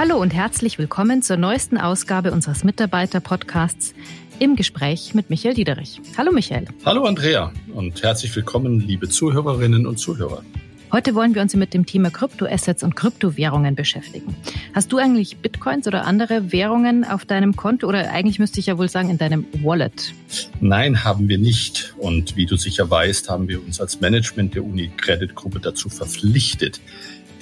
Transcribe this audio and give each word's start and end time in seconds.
Hallo 0.00 0.16
und 0.16 0.32
herzlich 0.32 0.78
willkommen 0.78 1.20
zur 1.20 1.36
neuesten 1.36 1.76
Ausgabe 1.76 2.32
unseres 2.32 2.64
Mitarbeiter-Podcasts 2.64 3.92
im 4.38 4.56
Gespräch 4.56 5.12
mit 5.12 5.28
Michael 5.28 5.52
Diederich. 5.52 6.00
Hallo 6.16 6.32
Michael. 6.32 6.68
Hallo 6.86 7.04
Andrea 7.04 7.52
und 7.74 8.02
herzlich 8.02 8.34
willkommen, 8.34 8.80
liebe 8.80 9.10
Zuhörerinnen 9.10 9.86
und 9.86 9.98
Zuhörer. 9.98 10.42
Heute 10.90 11.14
wollen 11.14 11.34
wir 11.34 11.42
uns 11.42 11.54
mit 11.54 11.74
dem 11.74 11.84
Thema 11.84 12.08
Kryptoassets 12.08 12.82
und 12.82 12.96
Kryptowährungen 12.96 13.74
beschäftigen. 13.74 14.34
Hast 14.74 14.90
du 14.90 14.96
eigentlich 14.96 15.36
Bitcoins 15.36 15.86
oder 15.86 16.06
andere 16.06 16.50
Währungen 16.50 17.04
auf 17.04 17.26
deinem 17.26 17.54
Konto 17.54 17.86
oder 17.86 18.10
eigentlich 18.10 18.38
müsste 18.38 18.58
ich 18.58 18.66
ja 18.66 18.78
wohl 18.78 18.88
sagen 18.88 19.10
in 19.10 19.18
deinem 19.18 19.44
Wallet? 19.62 20.14
Nein, 20.62 21.04
haben 21.04 21.28
wir 21.28 21.36
nicht. 21.36 21.94
Und 21.98 22.36
wie 22.36 22.46
du 22.46 22.56
sicher 22.56 22.88
weißt, 22.88 23.28
haben 23.28 23.48
wir 23.48 23.62
uns 23.62 23.82
als 23.82 24.00
Management 24.00 24.54
der 24.54 24.64
Uni 24.64 24.90
Credit 24.96 25.34
Gruppe 25.34 25.60
dazu 25.60 25.90
verpflichtet, 25.90 26.80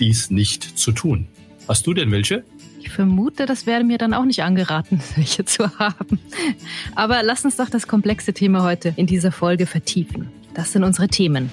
dies 0.01 0.33
nicht 0.33 0.77
zu 0.77 0.91
tun. 0.91 1.29
Hast 1.69 1.87
du 1.87 1.93
denn 1.93 2.11
welche? 2.11 2.45
Ich 2.81 2.89
vermute, 2.89 3.45
das 3.45 3.67
wäre 3.67 3.85
mir 3.85 3.99
dann 3.99 4.15
auch 4.15 4.25
nicht 4.25 4.43
angeraten, 4.43 5.03
welche 5.17 5.45
zu 5.45 5.79
haben. 5.79 6.19
Aber 6.95 7.23
lass 7.23 7.45
uns 7.45 7.57
doch 7.57 7.69
das 7.69 7.87
komplexe 7.87 8.33
Thema 8.33 8.63
heute 8.63 8.95
in 8.97 9.07
dieser 9.07 9.33
Folge 9.33 9.67
vertiefen. 9.67 10.29
Das 10.55 10.73
sind 10.73 10.83
unsere 10.83 11.09
Themen. 11.09 11.53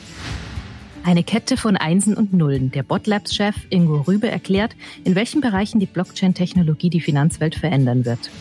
Eine 1.03 1.23
Kette 1.23 1.57
von 1.57 1.75
Einsen 1.75 2.15
und 2.15 2.33
Nullen. 2.33 2.71
Der 2.71 2.83
Botlabs-Chef 2.83 3.55
Ingo 3.69 4.01
Rübe 4.01 4.31
erklärt, 4.31 4.75
in 5.03 5.15
welchen 5.15 5.41
Bereichen 5.41 5.79
die 5.79 5.85
Blockchain-Technologie 5.85 6.89
die 6.89 7.01
Finanzwelt 7.01 7.55
verändern 7.55 8.05
wird. 8.05 8.31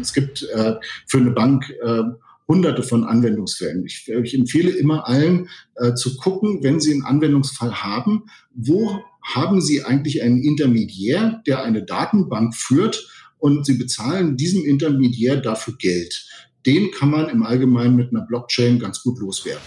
Es 0.00 0.14
gibt 0.14 0.42
äh, 0.54 0.76
für 1.06 1.18
eine 1.18 1.30
Bank 1.32 1.68
äh, 1.84 2.02
hunderte 2.48 2.82
von 2.82 3.04
Anwendungsfällen. 3.04 3.84
Ich, 3.84 4.08
ich 4.08 4.34
empfehle 4.34 4.70
immer 4.70 5.06
allen 5.06 5.48
äh, 5.76 5.92
zu 5.92 6.16
gucken, 6.16 6.62
wenn 6.62 6.80
sie 6.80 6.92
einen 6.92 7.04
Anwendungsfall 7.04 7.82
haben, 7.82 8.24
wo 8.54 9.04
haben 9.22 9.60
sie 9.60 9.84
eigentlich 9.84 10.22
einen 10.22 10.42
Intermediär, 10.42 11.42
der 11.46 11.62
eine 11.62 11.84
Datenbank 11.84 12.54
führt 12.54 13.08
und 13.38 13.66
sie 13.66 13.74
bezahlen 13.74 14.36
diesem 14.36 14.64
Intermediär 14.64 15.36
dafür 15.36 15.74
Geld. 15.78 16.26
Den 16.66 16.90
kann 16.90 17.10
man 17.10 17.28
im 17.28 17.42
Allgemeinen 17.42 17.96
mit 17.96 18.10
einer 18.10 18.26
Blockchain 18.26 18.78
ganz 18.78 19.02
gut 19.02 19.18
loswerden. 19.18 19.62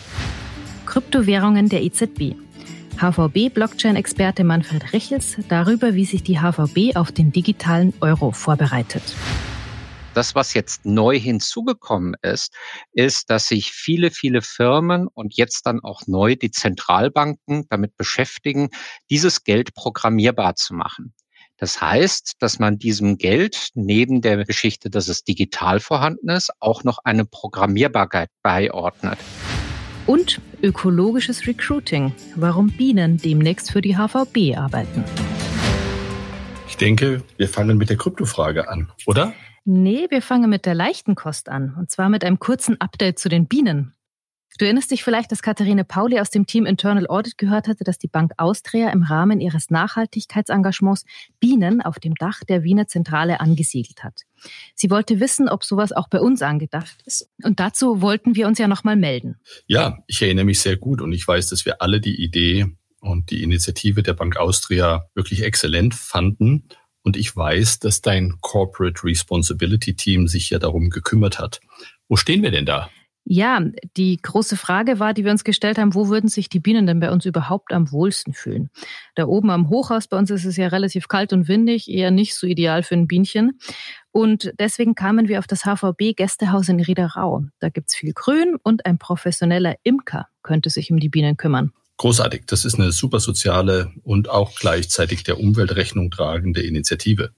Kryptowährungen 0.86 1.70
der 1.70 1.84
EZB. 1.84 2.36
HVB-Blockchain-Experte 2.98 4.44
Manfred 4.44 4.94
Richels 4.94 5.38
darüber, 5.50 5.96
wie 5.96 6.06
sich 6.06 6.22
die 6.24 6.40
HVB 6.40 6.96
auf 6.96 7.12
den 7.12 7.32
digitalen 7.32 7.94
Euro 8.02 8.32
vorbereitet. 8.32 9.02
Das, 10.14 10.36
was 10.36 10.54
jetzt 10.54 10.86
neu 10.86 11.20
hinzugekommen 11.20 12.16
ist, 12.22 12.54
ist, 12.92 13.30
dass 13.30 13.48
sich 13.48 13.72
viele, 13.72 14.12
viele 14.12 14.42
Firmen 14.42 15.08
und 15.08 15.36
jetzt 15.36 15.66
dann 15.66 15.80
auch 15.82 16.04
neu 16.08 16.36
die 16.36 16.52
Zentralbanken 16.52 17.66
damit 17.70 17.98
beschäftigen, 17.98 18.70
dieses 19.10 19.44
Geld 19.44 19.74
programmierbar 19.74 20.56
zu 20.56 20.74
machen. 20.74 21.14
Das 21.58 21.82
heißt, 21.82 22.34
dass 22.40 22.60
man 22.60 22.78
diesem 22.78 23.18
Geld 23.18 23.70
neben 23.74 24.22
der 24.22 24.44
Geschichte, 24.46 24.90
dass 24.90 25.08
es 25.08 25.24
digital 25.24 25.80
vorhanden 25.80 26.30
ist, 26.30 26.52
auch 26.60 26.84
noch 26.84 27.00
eine 27.04 27.26
Programmierbarkeit 27.26 28.30
beiordnet 28.42 29.18
und 30.06 30.42
ökologisches 30.62 31.48
Recruiting, 31.48 32.14
warum 32.36 32.70
Bienen 32.72 33.18
demnächst 33.18 33.72
für 33.72 33.82
die 33.82 33.96
HVB 33.96 34.58
arbeiten. 34.58 35.04
Ich 36.68 36.78
denke, 36.78 37.24
wir 37.38 37.48
fangen 37.48 37.78
mit 37.78 37.90
der 37.90 37.98
Kryptofrage 37.98 38.68
an, 38.68 38.92
oder? 39.06 39.34
Nee, 39.66 40.08
wir 40.10 40.22
fangen 40.22 40.50
mit 40.50 40.66
der 40.66 40.76
leichten 40.76 41.16
Kost 41.16 41.48
an, 41.48 41.76
und 41.78 41.90
zwar 41.90 42.10
mit 42.10 42.24
einem 42.24 42.40
kurzen 42.40 42.80
Update 42.82 43.20
zu 43.20 43.30
den 43.30 43.48
Bienen. 43.48 43.94
Du 44.60 44.66
erinnerst 44.66 44.92
dich 44.92 45.04
vielleicht, 45.04 45.32
dass 45.32 45.42
Katharine 45.42 45.84
Pauli 45.84 46.20
aus 46.20 46.30
dem 46.30 46.46
Team 46.46 46.68
Internal 46.68 47.08
Audit 47.08 47.40
gehört 47.40 47.68
hatte, 47.68 47.84
dass 47.84 47.98
die 47.98 48.08
Bank 48.08 48.34
Austria 48.38 48.92
im 48.92 49.02
Rahmen 49.02 49.42
ihres 49.42 49.72
Nachhaltigkeitsengagements 49.72 51.06
Bienen 51.40 51.82
auf 51.82 51.98
dem 51.98 52.14
Dach 52.14 52.42
der 52.48 52.64
Wiener 52.64 52.88
Zentrale 52.88 53.40
angesiedelt 53.40 54.04
hat. 54.04 54.22
Sie 54.76 54.92
wollte 54.92 55.20
wissen, 55.20 55.50
ob 55.50 55.64
sowas 55.64 55.92
auch 55.92 56.08
bei 56.08 56.20
uns 56.20 56.44
angedacht 56.44 57.02
ist. 57.06 57.32
Und 57.44 57.60
dazu 57.60 58.02
wollten 58.02 58.36
wir 58.36 58.46
uns 58.48 58.60
ja 58.60 58.68
nochmal 58.68 58.96
melden. 58.96 59.40
Ja, 59.66 60.04
ich 60.06 60.22
erinnere 60.22 60.46
mich 60.46 60.60
sehr 60.60 60.78
gut 60.78 61.02
und 61.02 61.14
ich 61.14 61.28
weiß, 61.28 61.50
dass 61.50 61.66
wir 61.66 61.82
alle 61.82 62.00
die 62.00 62.22
Idee 62.22 62.68
und 63.00 63.32
die 63.32 63.42
Initiative 63.42 64.04
der 64.04 64.14
Bank 64.14 64.38
Austria 64.38 65.10
wirklich 65.16 65.44
exzellent 65.44 65.96
fanden. 65.96 66.68
Und 67.04 67.18
ich 67.18 67.36
weiß, 67.36 67.80
dass 67.80 68.02
dein 68.02 68.38
Corporate 68.42 69.04
Responsibility 69.04 69.96
Team 69.96 70.28
sich 70.28 70.50
ja 70.50 70.60
darum 70.60 70.90
gekümmert 70.90 71.40
hat. 71.40 71.60
Wo 72.08 72.16
stehen 72.16 72.44
wir 72.44 72.52
denn 72.52 72.66
da? 72.66 72.90
Ja, 73.26 73.62
die 73.96 74.18
große 74.22 74.58
Frage 74.58 75.00
war, 75.00 75.14
die 75.14 75.24
wir 75.24 75.32
uns 75.32 75.46
gestellt 75.46 75.78
haben, 75.78 75.96
wo 75.96 76.10
würden 76.10 76.28
sich 76.28 76.50
die 76.50 76.60
Bienen 76.60 76.88
denn 76.88 77.00
bei 77.00 77.10
uns 77.10 77.26
überhaupt 77.26 77.72
am 77.72 77.90
wohlsten 77.90 78.34
fühlen? 78.34 78.70
Da 79.16 79.28
oben 79.28 79.50
am 79.50 79.70
Hochhaus 79.70 80.08
bei 80.08 80.18
uns 80.18 80.30
ist 80.30 80.44
es 80.44 80.58
ja 80.58 80.68
relativ 80.68 81.08
kalt 81.08 81.32
und 81.32 81.48
windig, 81.48 81.90
eher 81.90 82.12
nicht 82.12 82.36
so 82.36 82.46
ideal 82.46 82.84
für 82.84 82.96
ein 82.96 83.08
Bienchen. 83.08 83.60
Und 84.12 84.52
deswegen 84.60 84.94
kamen 84.94 85.30
wir 85.30 85.40
auf 85.40 85.48
das 85.48 85.64
HVB 85.64 86.18
Gästehaus 86.18 86.68
in 86.68 86.82
Riederau. 86.82 87.46
Da 87.60 87.70
gibt's 87.70 87.96
viel 87.96 88.12
Grün 88.12 88.58
und 88.62 88.86
ein 88.86 88.98
professioneller 88.98 89.76
Imker 89.84 90.28
könnte 90.42 90.70
sich 90.70 90.92
um 90.92 91.00
die 91.00 91.10
Bienen 91.10 91.38
kümmern. 91.38 91.72
Großartig. 91.98 92.44
Das 92.48 92.66
ist 92.66 92.76
eine 92.76 92.92
super 92.92 93.20
soziale 93.20 93.92
und 94.04 94.30
auch 94.30 94.56
gleichzeitig 94.56 95.24
der 95.24 95.40
Umweltrechnung 95.40 96.12
tragende 96.12 96.62
Initiative. 96.62 97.34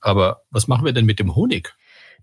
Aber 0.00 0.42
was 0.50 0.68
machen 0.68 0.84
wir 0.84 0.92
denn 0.92 1.06
mit 1.06 1.18
dem 1.18 1.34
Honig? 1.34 1.74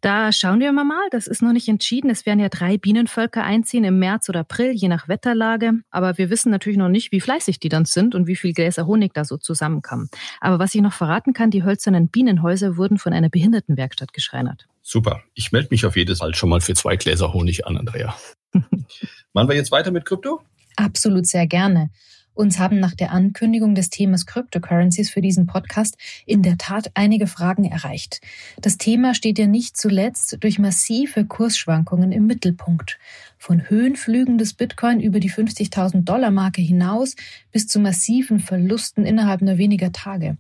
Da 0.04 0.34
schauen 0.34 0.60
wir 0.60 0.74
mal. 0.74 1.08
Das 1.12 1.28
ist 1.28 1.42
noch 1.42 1.54
nicht 1.54 1.70
entschieden. 1.70 2.10
Es 2.10 2.26
werden 2.26 2.42
ja 2.42 2.50
drei 2.50 2.78
Bienenvölker 2.78 3.42
einziehen 3.42 3.86
im 3.86 4.00
März 4.00 4.28
oder 4.28 4.42
April, 4.42 4.72
je 4.72 4.90
nach 4.90 5.08
Wetterlage. 5.08 5.76
Aber 5.92 6.18
wir 6.18 6.30
wissen 6.30 6.52
natürlich 6.52 6.78
noch 6.78 6.90
nicht, 6.90 7.14
wie 7.14 7.22
fleißig 7.22 7.62
die 7.62 7.70
dann 7.70 7.86
sind 7.86 8.14
und 8.14 8.28
wie 8.28 8.36
viel 8.36 8.52
Gläser 8.52 8.86
Honig 8.86 9.14
da 9.14 9.24
so 9.24 9.38
zusammenkommen. 9.38 10.10
Aber 10.42 10.60
was 10.60 10.76
ich 10.76 10.82
noch 10.82 10.92
verraten 10.92 11.32
kann, 11.32 11.52
die 11.52 11.64
hölzernen 11.64 12.10
Bienenhäuser 12.10 12.76
wurden 12.76 12.98
von 12.98 13.14
einer 13.14 13.30
Behindertenwerkstatt 13.30 14.12
geschreinert. 14.12 14.68
Super. 14.82 15.24
Ich 15.36 15.54
melde 15.54 15.70
mich 15.72 15.86
auf 15.86 15.96
jedes 15.96 16.20
Fall 16.20 16.36
schon 16.36 16.50
mal 16.50 16.60
für 16.60 16.74
zwei 16.74 16.98
Gläser 16.98 17.32
Honig 17.32 17.66
an, 17.66 17.78
Andrea. 17.78 18.14
Machen 19.34 19.48
wir 19.48 19.56
jetzt 19.56 19.72
weiter 19.72 19.92
mit 19.92 20.04
Krypto? 20.04 20.42
Absolut 20.76 21.28
sehr 21.28 21.48
gerne. 21.48 21.90
Uns 22.36 22.58
haben 22.58 22.80
nach 22.80 22.96
der 22.96 23.12
Ankündigung 23.12 23.76
des 23.76 23.90
Themas 23.90 24.26
Cryptocurrencies 24.26 25.10
für 25.12 25.22
diesen 25.22 25.46
Podcast 25.46 25.98
in 26.26 26.42
der 26.42 26.58
Tat 26.58 26.90
einige 26.96 27.28
Fragen 27.28 27.66
erreicht. 27.66 28.22
Das 28.60 28.78
Thema 28.78 29.14
steht 29.14 29.38
ja 29.38 29.46
nicht 29.46 29.78
zuletzt 29.78 30.38
durch 30.40 30.58
massive 30.58 31.26
Kursschwankungen 31.26 32.12
im 32.12 32.26
Mittelpunkt. 32.26 32.98
Von 33.38 33.70
Höhenflügen 33.70 34.38
des 34.38 34.54
Bitcoin 34.54 35.00
über 35.00 35.20
die 35.20 35.30
50.000 35.30 36.06
Dollar 36.06 36.32
Marke 36.32 36.62
hinaus 36.62 37.16
bis 37.52 37.68
zu 37.68 37.80
massiven 37.80 38.40
Verlusten 38.40 39.06
innerhalb 39.06 39.42
nur 39.42 39.58
weniger 39.58 39.92
Tage. 39.92 40.38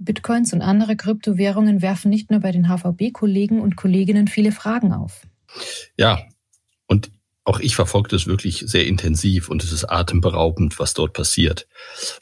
Bitcoins 0.00 0.52
und 0.52 0.62
andere 0.62 0.96
Kryptowährungen 0.96 1.82
werfen 1.82 2.10
nicht 2.10 2.30
nur 2.30 2.40
bei 2.40 2.52
den 2.52 2.68
HVB-Kollegen 2.68 3.60
und 3.60 3.76
Kolleginnen 3.76 4.28
viele 4.28 4.52
Fragen 4.52 4.92
auf. 4.92 5.22
Ja, 5.96 6.20
auch 7.48 7.60
ich 7.60 7.74
verfolge 7.74 8.10
das 8.10 8.26
wirklich 8.26 8.62
sehr 8.66 8.86
intensiv 8.86 9.48
und 9.48 9.64
es 9.64 9.72
ist 9.72 9.86
atemberaubend, 9.86 10.78
was 10.78 10.92
dort 10.92 11.14
passiert. 11.14 11.66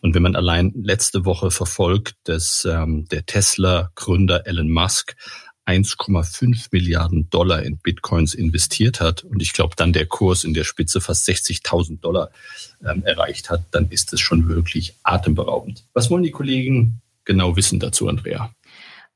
Und 0.00 0.14
wenn 0.14 0.22
man 0.22 0.36
allein 0.36 0.72
letzte 0.76 1.24
Woche 1.24 1.50
verfolgt, 1.50 2.14
dass 2.24 2.64
ähm, 2.64 3.06
der 3.10 3.26
Tesla-Gründer 3.26 4.46
Elon 4.46 4.70
Musk 4.70 5.16
1,5 5.66 6.68
Milliarden 6.70 7.28
Dollar 7.28 7.64
in 7.64 7.78
Bitcoins 7.78 8.34
investiert 8.34 9.00
hat 9.00 9.24
und 9.24 9.42
ich 9.42 9.52
glaube 9.52 9.74
dann 9.76 9.92
der 9.92 10.06
Kurs 10.06 10.44
in 10.44 10.54
der 10.54 10.62
Spitze 10.62 11.00
fast 11.00 11.28
60.000 11.28 12.00
Dollar 12.00 12.30
ähm, 12.84 13.02
erreicht 13.04 13.50
hat, 13.50 13.64
dann 13.72 13.90
ist 13.90 14.12
es 14.12 14.20
schon 14.20 14.48
wirklich 14.48 14.94
atemberaubend. 15.02 15.84
Was 15.92 16.08
wollen 16.08 16.22
die 16.22 16.30
Kollegen 16.30 17.00
genau 17.24 17.56
wissen 17.56 17.80
dazu, 17.80 18.08
Andrea? 18.08 18.52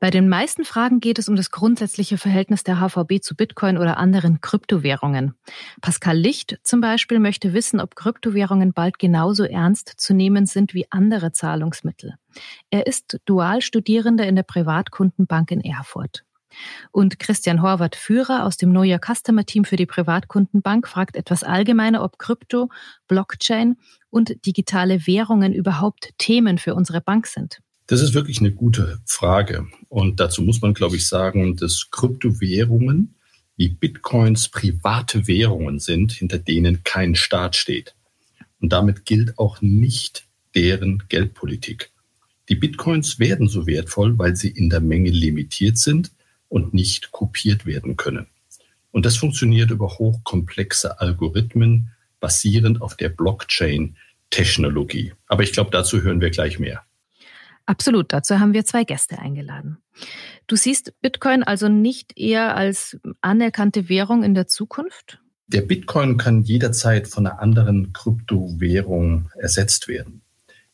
Bei 0.01 0.09
den 0.11 0.31
meisten 0.31 0.65
Fragen 0.65 1.01
geht 1.01 1.19
es 1.19 1.29
um 1.29 1.37
das 1.37 1.51
grundsätzliche 1.51 2.17
Verhältnis 2.17 2.65
der 2.65 2.81
HVB 2.81 3.21
zu 3.21 3.37
Bitcoin 3.37 3.77
oder 3.77 3.99
anderen 3.99 4.41
Kryptowährungen. 4.41 5.35
Pascal 5.83 6.17
Licht 6.17 6.59
zum 6.63 6.81
Beispiel 6.81 7.19
möchte 7.19 7.53
wissen, 7.53 7.81
ob 7.81 7.97
Kryptowährungen 7.97 8.73
bald 8.73 8.99
genauso 8.99 9.45
ernst 9.45 9.93
zu 9.99 10.15
nehmen 10.15 10.47
sind 10.47 10.73
wie 10.73 10.87
andere 10.91 11.33
Zahlungsmittel. 11.33 12.15
Er 12.71 12.87
ist 12.87 13.21
Dualstudierender 13.27 14.27
in 14.27 14.37
der 14.37 14.43
Privatkundenbank 14.43 15.51
in 15.51 15.61
Erfurt. 15.61 16.25
Und 16.93 17.19
Christian 17.19 17.61
Horvath, 17.61 17.95
Führer 17.95 18.47
aus 18.47 18.57
dem 18.57 18.73
Neuer 18.73 18.99
Customer 18.99 19.45
Team 19.45 19.67
für 19.67 19.77
die 19.77 19.87
Privatkundenbank, 19.87 20.89
fragt 20.89 21.15
etwas 21.15 21.45
allgemeiner, 21.45 22.03
ob 22.03 22.19
Krypto, 22.19 22.71
Blockchain 23.07 23.77
und 24.09 24.47
digitale 24.47 25.07
Währungen 25.07 25.53
überhaupt 25.53 26.15
Themen 26.17 26.57
für 26.57 26.75
unsere 26.75 27.03
Bank 27.03 27.27
sind. 27.27 27.61
Das 27.91 28.01
ist 28.03 28.15
wirklich 28.15 28.39
eine 28.39 28.53
gute 28.53 29.01
Frage. 29.05 29.67
Und 29.89 30.21
dazu 30.21 30.43
muss 30.43 30.63
man, 30.63 30.75
glaube 30.75 30.95
ich, 30.95 31.09
sagen, 31.09 31.57
dass 31.57 31.89
Kryptowährungen 31.91 33.17
wie 33.57 33.69
Bitcoins 33.69 34.49
private 34.49 35.27
Währungen 35.27 35.81
sind, 35.81 36.13
hinter 36.13 36.39
denen 36.39 36.85
kein 36.85 37.17
Staat 37.17 37.57
steht. 37.57 37.97
Und 38.61 38.73
damit 38.73 39.07
gilt 39.07 39.41
auch 39.41 39.61
nicht 39.61 40.29
deren 40.55 41.03
Geldpolitik. 41.09 41.91
Die 42.49 42.55
Bitcoins 42.55 43.19
werden 43.19 43.49
so 43.49 43.67
wertvoll, 43.67 44.17
weil 44.21 44.37
sie 44.37 44.51
in 44.51 44.71
der 44.71 44.81
Menge 44.81 45.11
limitiert 45.11 45.77
sind 45.77 46.13
und 46.49 46.73
nicht 46.73 47.11
kopiert 47.11 47.67
werden 47.67 47.97
können. 47.97 48.29
Und 48.93 49.05
das 49.05 49.17
funktioniert 49.17 49.73
über 49.73 49.99
hochkomplexe 49.99 51.01
Algorithmen 51.01 51.91
basierend 52.21 52.83
auf 52.83 52.97
der 52.97 53.09
Blockchain-Technologie. 53.09 55.15
Aber 55.27 55.43
ich 55.43 55.53
glaube, 55.53 55.73
dazu 55.73 56.03
hören 56.03 56.21
wir 56.21 56.31
gleich 56.31 56.61
mehr. 56.61 56.85
Absolut, 57.71 58.13
dazu 58.13 58.41
haben 58.41 58.53
wir 58.53 58.65
zwei 58.65 58.83
Gäste 58.83 59.21
eingeladen. 59.21 59.79
Du 60.49 60.57
siehst 60.57 60.93
Bitcoin 61.03 61.45
also 61.45 61.69
nicht 61.69 62.19
eher 62.19 62.57
als 62.57 62.99
anerkannte 63.21 63.89
Währung 63.89 64.25
in 64.25 64.35
der 64.35 64.49
Zukunft? 64.49 65.21
Der 65.47 65.61
Bitcoin 65.61 66.17
kann 66.17 66.43
jederzeit 66.43 67.07
von 67.07 67.29
einer 67.29 67.39
anderen 67.39 67.93
Kryptowährung 67.93 69.31
ersetzt 69.39 69.87
werden, 69.87 70.23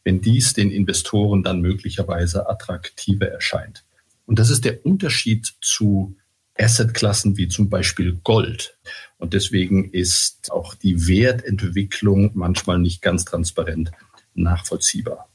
wenn 0.04 0.22
dies 0.22 0.54
den 0.54 0.70
Investoren 0.70 1.42
dann 1.42 1.60
möglicherweise 1.60 2.48
attraktiver 2.48 3.28
erscheint. 3.28 3.84
Und 4.24 4.38
das 4.38 4.48
ist 4.48 4.64
der 4.64 4.86
Unterschied 4.86 5.52
zu 5.60 6.16
Assetklassen 6.58 7.36
wie 7.36 7.48
zum 7.48 7.68
Beispiel 7.68 8.14
Gold. 8.24 8.78
Und 9.18 9.34
deswegen 9.34 9.90
ist 9.90 10.50
auch 10.50 10.72
die 10.72 11.06
Wertentwicklung 11.06 12.30
manchmal 12.32 12.78
nicht 12.78 13.02
ganz 13.02 13.26
transparent 13.26 13.90
nachvollziehbar. 14.32 15.28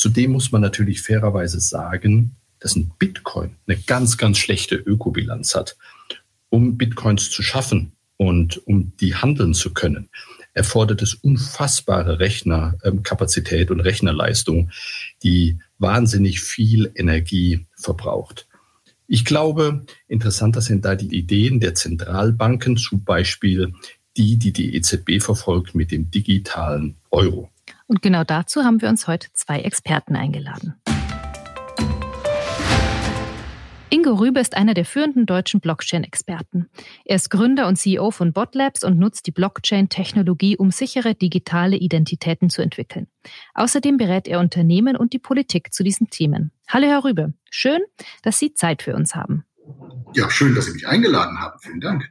Zudem 0.00 0.32
muss 0.32 0.50
man 0.50 0.62
natürlich 0.62 1.02
fairerweise 1.02 1.60
sagen, 1.60 2.34
dass 2.58 2.74
ein 2.74 2.90
Bitcoin 2.98 3.56
eine 3.66 3.76
ganz, 3.76 4.16
ganz 4.16 4.38
schlechte 4.38 4.76
Ökobilanz 4.76 5.54
hat. 5.54 5.76
Um 6.48 6.78
Bitcoins 6.78 7.30
zu 7.30 7.42
schaffen 7.42 7.92
und 8.16 8.66
um 8.66 8.96
die 8.96 9.14
handeln 9.14 9.52
zu 9.52 9.74
können, 9.74 10.08
erfordert 10.54 11.02
es 11.02 11.12
unfassbare 11.12 12.18
Rechnerkapazität 12.18 13.70
und 13.70 13.80
Rechnerleistung, 13.80 14.70
die 15.22 15.58
wahnsinnig 15.76 16.40
viel 16.40 16.90
Energie 16.94 17.66
verbraucht. 17.76 18.48
Ich 19.06 19.26
glaube, 19.26 19.84
interessanter 20.08 20.62
sind 20.62 20.86
da 20.86 20.94
die 20.94 21.14
Ideen 21.14 21.60
der 21.60 21.74
Zentralbanken, 21.74 22.78
zum 22.78 23.04
Beispiel 23.04 23.74
die, 24.16 24.38
die 24.38 24.54
die 24.54 24.76
EZB 24.76 25.20
verfolgt 25.20 25.74
mit 25.74 25.90
dem 25.90 26.10
digitalen 26.10 26.96
Euro. 27.10 27.50
Und 27.90 28.02
genau 28.02 28.22
dazu 28.22 28.62
haben 28.62 28.80
wir 28.80 28.88
uns 28.88 29.08
heute 29.08 29.26
zwei 29.32 29.62
Experten 29.62 30.14
eingeladen. 30.14 30.80
Ingo 33.88 34.14
Rübe 34.14 34.38
ist 34.38 34.56
einer 34.56 34.74
der 34.74 34.84
führenden 34.84 35.26
deutschen 35.26 35.58
Blockchain-Experten. 35.58 36.70
Er 37.04 37.16
ist 37.16 37.30
Gründer 37.30 37.66
und 37.66 37.74
CEO 37.74 38.12
von 38.12 38.32
Botlabs 38.32 38.84
und 38.84 38.96
nutzt 39.00 39.26
die 39.26 39.32
Blockchain-Technologie, 39.32 40.56
um 40.56 40.70
sichere 40.70 41.16
digitale 41.16 41.76
Identitäten 41.78 42.48
zu 42.48 42.62
entwickeln. 42.62 43.08
Außerdem 43.54 43.96
berät 43.96 44.28
er 44.28 44.38
Unternehmen 44.38 44.96
und 44.96 45.12
die 45.12 45.18
Politik 45.18 45.74
zu 45.74 45.82
diesen 45.82 46.10
Themen. 46.10 46.52
Hallo, 46.68 46.86
Herr 46.86 47.02
Rübe. 47.02 47.34
Schön, 47.50 47.80
dass 48.22 48.38
Sie 48.38 48.54
Zeit 48.54 48.82
für 48.82 48.94
uns 48.94 49.16
haben. 49.16 49.44
Ja, 50.14 50.28
schön, 50.30 50.54
dass 50.54 50.66
Sie 50.66 50.72
mich 50.72 50.86
eingeladen 50.86 51.38
haben. 51.38 51.58
Vielen 51.60 51.80
Dank. 51.80 52.10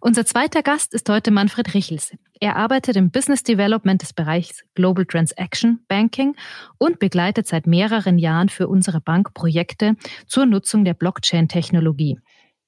Unser 0.00 0.24
zweiter 0.24 0.62
Gast 0.62 0.94
ist 0.94 1.08
heute 1.08 1.30
Manfred 1.30 1.74
Richels. 1.74 2.12
Er 2.40 2.56
arbeitet 2.56 2.96
im 2.96 3.10
Business 3.10 3.42
Development 3.42 4.00
des 4.00 4.12
Bereichs 4.12 4.62
Global 4.74 5.04
Transaction 5.04 5.80
Banking 5.88 6.36
und 6.78 6.98
begleitet 6.98 7.48
seit 7.48 7.66
mehreren 7.66 8.18
Jahren 8.18 8.48
für 8.48 8.68
unsere 8.68 9.00
Bank 9.00 9.34
Projekte 9.34 9.96
zur 10.26 10.46
Nutzung 10.46 10.84
der 10.84 10.94
Blockchain-Technologie. 10.94 12.18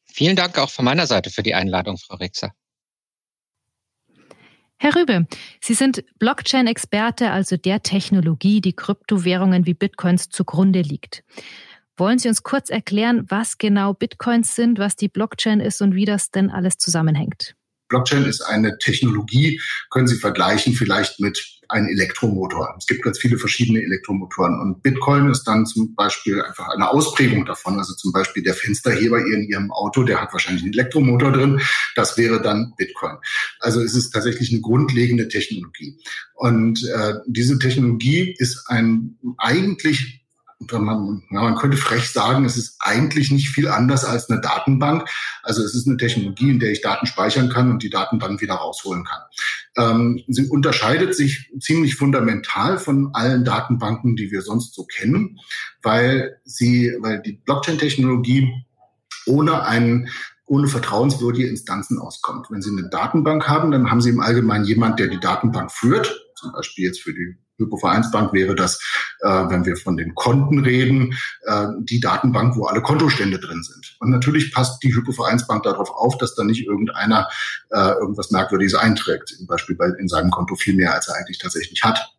Vielen 0.07 0.37
Dank 0.37 0.59
auch 0.59 0.71
von 0.71 0.85
meiner 0.85 1.07
Seite 1.07 1.31
für 1.31 1.43
die 1.43 1.55
Einladung, 1.55 1.99
Frau 1.99 2.17
Rixer. 2.17 2.53
Herr 4.83 4.97
Rübe, 4.97 5.27
Sie 5.61 5.75
sind 5.75 6.03
Blockchain-Experte, 6.19 7.31
also 7.31 7.57
der 7.57 7.83
Technologie, 7.83 8.61
die 8.61 8.73
Kryptowährungen 8.73 9.67
wie 9.67 9.75
Bitcoins 9.75 10.31
zugrunde 10.31 10.81
liegt. 10.81 11.23
Wollen 12.01 12.19
Sie 12.19 12.29
uns 12.29 12.43
kurz 12.43 12.71
erklären, 12.71 13.27
was 13.29 13.59
genau 13.59 13.93
Bitcoins 13.93 14.57
sind, 14.57 14.79
was 14.79 14.97
die 14.97 15.09
Blockchain 15.09 15.61
ist 15.61 15.83
und 15.83 15.95
wie 15.95 16.07
das 16.07 16.31
denn 16.31 16.49
alles 16.49 16.79
zusammenhängt? 16.79 17.55
Blockchain 17.91 18.25
ist 18.25 18.41
eine 18.41 18.79
Technologie, 18.79 19.61
können 19.91 20.07
Sie 20.07 20.17
vergleichen 20.17 20.73
vielleicht 20.73 21.21
mit 21.21 21.61
einem 21.69 21.89
Elektromotor. 21.89 22.75
Es 22.79 22.87
gibt 22.87 23.03
ganz 23.03 23.19
viele 23.19 23.37
verschiedene 23.37 23.83
Elektromotoren 23.83 24.59
und 24.61 24.83
Bitcoin 24.83 25.31
ist 25.31 25.45
dann 25.45 25.67
zum 25.67 25.95
Beispiel 25.95 26.41
einfach 26.41 26.71
eine 26.71 26.89
Ausprägung 26.89 27.45
davon. 27.45 27.77
Also 27.77 27.93
zum 27.93 28.13
Beispiel 28.13 28.43
der 28.43 28.55
Fensterheber 28.55 29.19
in 29.19 29.43
Ihrem 29.43 29.71
Auto, 29.71 30.03
der 30.03 30.23
hat 30.23 30.33
wahrscheinlich 30.33 30.63
einen 30.63 30.73
Elektromotor 30.73 31.33
drin. 31.33 31.61
Das 31.97 32.17
wäre 32.17 32.41
dann 32.41 32.73
Bitcoin. 32.79 33.17
Also 33.59 33.83
es 33.83 33.95
ist 33.95 34.11
tatsächlich 34.13 34.51
eine 34.51 34.63
grundlegende 34.63 35.29
Technologie. 35.29 35.99
Und 36.33 36.83
äh, 36.83 37.15
diese 37.27 37.59
Technologie 37.59 38.35
ist 38.39 38.65
ein 38.69 39.19
eigentlich 39.37 40.20
man, 40.73 41.23
man 41.31 41.57
könnte 41.57 41.77
frech 41.77 42.11
sagen, 42.11 42.45
es 42.45 42.57
ist 42.57 42.77
eigentlich 42.81 43.31
nicht 43.31 43.49
viel 43.49 43.69
anders 43.69 44.05
als 44.05 44.29
eine 44.29 44.41
Datenbank. 44.41 45.09
Also 45.43 45.63
es 45.63 45.75
ist 45.75 45.89
eine 45.89 45.97
Technologie, 45.97 46.51
in 46.51 46.61
der 46.61 46.71
ich 46.71 46.83
Daten 46.83 47.07
speichern 47.07 47.49
kann 47.49 47.71
und 47.71 47.83
die 47.83 47.91
Daten 47.91 48.19
dann 48.19 48.41
wieder 48.41 48.55
rausholen 48.55 49.05
kann. 49.05 49.21
Ähm, 49.77 50.23
sie 50.29 50.49
unterscheidet 50.49 51.15
sich 51.15 51.51
ziemlich 51.61 51.97
fundamental 51.97 52.79
von 52.79 53.11
allen 53.15 53.45
Datenbanken, 53.45 54.17
die 54.17 54.31
wir 54.31 54.43
sonst 54.43 54.75
so 54.75 54.85
kennen, 54.85 55.39
weil 55.83 56.41
sie, 56.45 56.95
weil 57.01 57.23
die 57.23 57.33
Blockchain-Technologie 57.33 58.53
ohne 59.27 59.65
einen 59.65 60.09
ohne 60.47 60.67
vertrauenswürdige 60.67 61.47
Instanzen 61.47 62.01
auskommt. 62.01 62.51
Wenn 62.51 62.61
Sie 62.61 62.73
eine 62.77 62.89
Datenbank 62.89 63.47
haben, 63.47 63.71
dann 63.71 63.89
haben 63.89 64.01
Sie 64.01 64.11
im 64.11 64.19
Allgemeinen 64.19 64.65
jemand, 64.65 64.99
der 64.99 65.07
die 65.07 65.21
Datenbank 65.21 65.71
führt, 65.71 66.13
zum 66.35 66.51
Beispiel 66.51 66.87
jetzt 66.87 67.03
für 67.03 67.15
die 67.15 67.37
Hypovereinsbank 67.61 68.33
wäre 68.33 68.55
das, 68.55 68.81
äh, 69.23 69.29
wenn 69.49 69.65
wir 69.65 69.77
von 69.77 69.97
den 69.97 70.15
Konten 70.15 70.61
reden, 70.61 71.15
äh, 71.45 71.67
die 71.81 72.01
Datenbank, 72.01 72.57
wo 72.57 72.65
alle 72.65 72.83
Kontostände 72.83 73.39
drin 73.39 73.63
sind. 73.63 73.97
Und 74.01 74.11
natürlich 74.11 74.53
passt 74.53 74.83
die 74.83 74.95
Hypovereinsbank 74.95 75.63
darauf 75.63 75.91
auf, 75.91 76.19
dass 76.19 76.35
da 76.35 76.45
nicht 76.45 76.67
irgendeiner 76.67 77.29
äh, 77.71 77.91
irgendwas 78.01 78.31
Merkwürdiges 78.31 78.75
einträgt, 78.75 79.29
zum 79.29 79.47
Beispiel 79.47 79.77
bei, 79.77 79.89
in 79.99 80.09
seinem 80.09 80.31
Konto 80.31 80.55
viel 80.55 80.75
mehr, 80.75 80.95
als 80.95 81.09
er 81.09 81.17
eigentlich 81.17 81.39
tatsächlich 81.39 81.83
hat. 81.83 82.13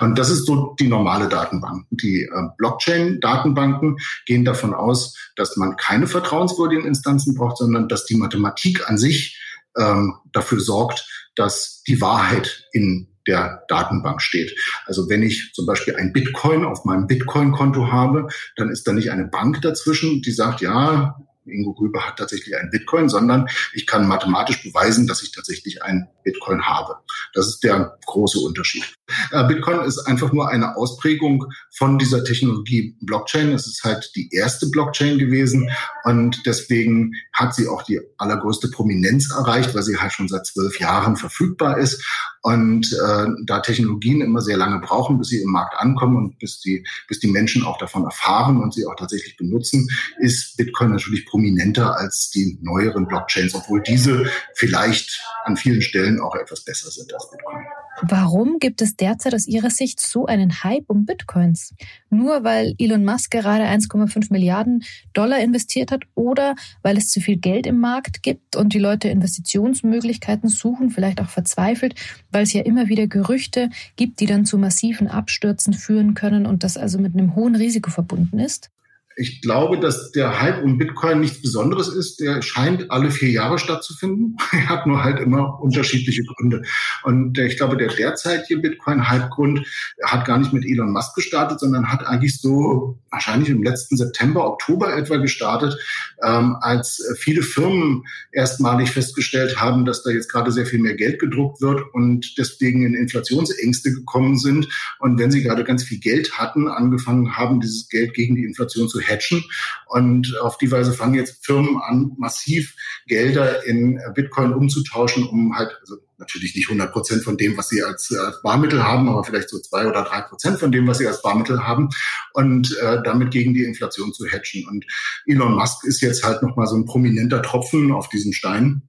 Und 0.00 0.18
das 0.18 0.30
ist 0.30 0.46
so 0.46 0.74
die 0.80 0.88
normale 0.88 1.28
Datenbank. 1.28 1.86
Die 1.90 2.22
äh, 2.22 2.28
Blockchain-Datenbanken 2.58 3.98
gehen 4.26 4.44
davon 4.44 4.74
aus, 4.74 5.16
dass 5.36 5.56
man 5.56 5.76
keine 5.76 6.06
vertrauenswürdigen 6.06 6.84
Instanzen 6.84 7.34
braucht, 7.36 7.58
sondern 7.58 7.88
dass 7.88 8.04
die 8.04 8.16
Mathematik 8.16 8.88
an 8.88 8.98
sich 8.98 9.40
ähm, 9.78 10.16
dafür 10.32 10.60
sorgt, 10.60 11.08
dass 11.36 11.82
die 11.86 12.00
Wahrheit 12.00 12.64
in 12.72 13.13
der 13.26 13.64
Datenbank 13.68 14.20
steht. 14.22 14.54
Also 14.86 15.08
wenn 15.08 15.22
ich 15.22 15.52
zum 15.54 15.66
Beispiel 15.66 15.96
ein 15.96 16.12
Bitcoin 16.12 16.64
auf 16.64 16.84
meinem 16.84 17.06
Bitcoin-Konto 17.06 17.90
habe, 17.90 18.28
dann 18.56 18.70
ist 18.70 18.86
da 18.86 18.92
nicht 18.92 19.10
eine 19.10 19.26
Bank 19.26 19.62
dazwischen, 19.62 20.22
die 20.22 20.32
sagt, 20.32 20.60
ja, 20.60 21.16
Ingo 21.46 21.74
Grüber 21.74 22.06
hat 22.06 22.18
tatsächlich 22.18 22.56
einen 22.56 22.70
Bitcoin, 22.70 23.08
sondern 23.08 23.48
ich 23.72 23.86
kann 23.86 24.08
mathematisch 24.08 24.62
beweisen, 24.62 25.06
dass 25.06 25.22
ich 25.22 25.32
tatsächlich 25.32 25.82
einen 25.82 26.08
Bitcoin 26.22 26.62
habe. 26.62 26.96
Das 27.34 27.48
ist 27.48 27.64
der 27.64 27.98
große 28.06 28.38
Unterschied. 28.38 28.84
Äh, 29.32 29.44
Bitcoin 29.44 29.80
ist 29.80 29.98
einfach 30.06 30.32
nur 30.32 30.48
eine 30.48 30.76
Ausprägung 30.76 31.46
von 31.76 31.98
dieser 31.98 32.24
Technologie 32.24 32.96
Blockchain. 33.00 33.52
Es 33.52 33.66
ist 33.66 33.84
halt 33.84 34.10
die 34.14 34.30
erste 34.32 34.68
Blockchain 34.68 35.18
gewesen 35.18 35.68
und 36.04 36.46
deswegen 36.46 37.12
hat 37.32 37.54
sie 37.54 37.68
auch 37.68 37.82
die 37.82 38.00
allergrößte 38.18 38.68
Prominenz 38.68 39.30
erreicht, 39.30 39.74
weil 39.74 39.82
sie 39.82 39.98
halt 39.98 40.12
schon 40.12 40.28
seit 40.28 40.46
zwölf 40.46 40.78
Jahren 40.80 41.16
verfügbar 41.16 41.78
ist. 41.78 42.02
Und 42.42 42.92
äh, 42.92 43.26
da 43.46 43.60
Technologien 43.60 44.20
immer 44.20 44.42
sehr 44.42 44.58
lange 44.58 44.78
brauchen, 44.78 45.18
bis 45.18 45.28
sie 45.28 45.40
im 45.40 45.50
Markt 45.50 45.74
ankommen 45.78 46.16
und 46.16 46.38
bis 46.38 46.60
die, 46.60 46.86
bis 47.08 47.18
die 47.18 47.30
Menschen 47.30 47.64
auch 47.64 47.78
davon 47.78 48.04
erfahren 48.04 48.60
und 48.60 48.74
sie 48.74 48.86
auch 48.86 48.96
tatsächlich 48.96 49.38
benutzen, 49.38 49.88
ist 50.18 50.56
Bitcoin 50.58 50.90
natürlich 50.90 51.24
prominenter 51.24 51.96
als 51.96 52.28
die 52.28 52.58
neueren 52.60 53.06
Blockchains, 53.06 53.54
obwohl 53.54 53.82
diese 53.82 54.30
vielleicht 54.54 55.22
an 55.44 55.56
vielen 55.56 55.80
Stellen 55.80 56.20
auch 56.20 56.34
etwas 56.34 56.64
besser 56.64 56.90
sind 56.90 57.12
als 57.24 57.30
Bitcoin. 57.30 57.64
Warum 58.02 58.58
gibt 58.58 58.82
es 58.82 58.96
derzeit 58.96 59.34
aus 59.34 59.46
Ihrer 59.46 59.70
Sicht 59.70 60.00
so 60.00 60.26
einen 60.26 60.64
Hype 60.64 60.84
um 60.88 61.06
Bitcoins? 61.06 61.74
Nur 62.10 62.42
weil 62.44 62.74
Elon 62.78 63.04
Musk 63.04 63.30
gerade 63.30 63.64
1,5 63.64 64.32
Milliarden 64.32 64.84
Dollar 65.12 65.38
investiert 65.38 65.92
hat 65.92 66.02
oder 66.14 66.56
weil 66.82 66.96
es 66.98 67.08
zu 67.08 67.20
viel 67.20 67.36
Geld 67.36 67.66
im 67.66 67.78
Markt 67.78 68.22
gibt 68.22 68.56
und 68.56 68.74
die 68.74 68.78
Leute 68.78 69.08
Investitionsmöglichkeiten 69.08 70.48
suchen, 70.48 70.90
vielleicht 70.90 71.20
auch 71.20 71.28
verzweifelt, 71.28 71.94
weil 72.30 72.42
es 72.42 72.52
ja 72.52 72.62
immer 72.62 72.88
wieder 72.88 73.06
Gerüchte 73.06 73.70
gibt, 73.96 74.20
die 74.20 74.26
dann 74.26 74.44
zu 74.44 74.58
massiven 74.58 75.06
Abstürzen 75.06 75.72
führen 75.72 76.14
können 76.14 76.46
und 76.46 76.64
das 76.64 76.76
also 76.76 76.98
mit 76.98 77.14
einem 77.14 77.36
hohen 77.36 77.54
Risiko 77.54 77.90
verbunden 77.90 78.38
ist? 78.38 78.70
Ich 79.16 79.42
glaube, 79.42 79.78
dass 79.78 80.10
der 80.12 80.40
Hype 80.40 80.62
um 80.62 80.78
Bitcoin 80.78 81.20
nichts 81.20 81.40
Besonderes 81.40 81.88
ist. 81.88 82.20
Der 82.20 82.42
scheint 82.42 82.90
alle 82.90 83.10
vier 83.10 83.30
Jahre 83.30 83.58
stattzufinden. 83.58 84.36
Er 84.54 84.68
hat 84.68 84.86
nur 84.86 85.04
halt 85.04 85.20
immer 85.20 85.60
unterschiedliche 85.60 86.22
Gründe. 86.24 86.62
Und 87.02 87.36
ich 87.38 87.56
glaube, 87.56 87.76
der 87.76 87.88
derzeitige 87.88 88.60
Bitcoin-Hype-Grund 88.60 89.66
hat 90.02 90.24
gar 90.24 90.38
nicht 90.38 90.52
mit 90.52 90.64
Elon 90.64 90.92
Musk 90.92 91.14
gestartet, 91.14 91.60
sondern 91.60 91.92
hat 91.92 92.06
eigentlich 92.06 92.40
so 92.40 92.98
wahrscheinlich 93.10 93.50
im 93.50 93.62
letzten 93.62 93.96
September, 93.96 94.46
Oktober 94.46 94.96
etwa 94.96 95.16
gestartet, 95.16 95.76
ähm, 96.22 96.56
als 96.60 97.04
viele 97.18 97.42
Firmen 97.42 98.04
erstmalig 98.32 98.90
festgestellt 98.90 99.60
haben, 99.60 99.84
dass 99.84 100.02
da 100.02 100.10
jetzt 100.10 100.30
gerade 100.30 100.50
sehr 100.50 100.66
viel 100.66 100.80
mehr 100.80 100.94
Geld 100.94 101.20
gedruckt 101.20 101.60
wird 101.60 101.82
und 101.92 102.38
deswegen 102.38 102.84
in 102.84 102.94
Inflationsängste 102.94 103.92
gekommen 103.92 104.38
sind. 104.38 104.68
Und 104.98 105.18
wenn 105.18 105.30
sie 105.30 105.42
gerade 105.42 105.64
ganz 105.64 105.84
viel 105.84 105.98
Geld 105.98 106.38
hatten, 106.38 106.68
angefangen 106.68 107.36
haben, 107.36 107.60
dieses 107.60 107.88
Geld 107.88 108.14
gegen 108.14 108.36
die 108.36 108.44
Inflation 108.44 108.88
zu 108.88 109.00
hatchen. 109.04 109.44
Und 109.86 110.36
auf 110.40 110.58
die 110.58 110.70
Weise 110.70 110.92
fangen 110.92 111.14
jetzt 111.14 111.44
Firmen 111.44 111.80
an, 111.80 112.12
massiv 112.18 112.74
Gelder 113.06 113.64
in 113.64 114.00
Bitcoin 114.14 114.52
umzutauschen, 114.52 115.26
um 115.26 115.56
halt, 115.56 115.76
also 115.80 115.96
natürlich 116.18 116.54
nicht 116.54 116.68
100 116.68 116.92
Prozent 116.92 117.22
von 117.22 117.36
dem, 117.36 117.56
was 117.56 117.68
sie 117.68 117.82
als, 117.82 118.12
als, 118.12 118.40
Barmittel 118.42 118.82
haben, 118.82 119.08
aber 119.08 119.24
vielleicht 119.24 119.48
so 119.48 119.58
zwei 119.58 119.86
oder 119.86 120.04
drei 120.04 120.22
Prozent 120.22 120.58
von 120.58 120.72
dem, 120.72 120.86
was 120.86 120.98
sie 120.98 121.06
als 121.06 121.22
Barmittel 121.22 121.66
haben 121.66 121.90
und 122.32 122.76
äh, 122.78 123.02
damit 123.02 123.30
gegen 123.30 123.54
die 123.54 123.64
Inflation 123.64 124.12
zu 124.12 124.26
hatchen. 124.26 124.66
Und 124.68 124.84
Elon 125.26 125.54
Musk 125.54 125.84
ist 125.84 126.00
jetzt 126.00 126.24
halt 126.24 126.42
nochmal 126.42 126.66
so 126.66 126.76
ein 126.76 126.86
prominenter 126.86 127.42
Tropfen 127.42 127.92
auf 127.92 128.08
diesen 128.08 128.32
Stein 128.32 128.82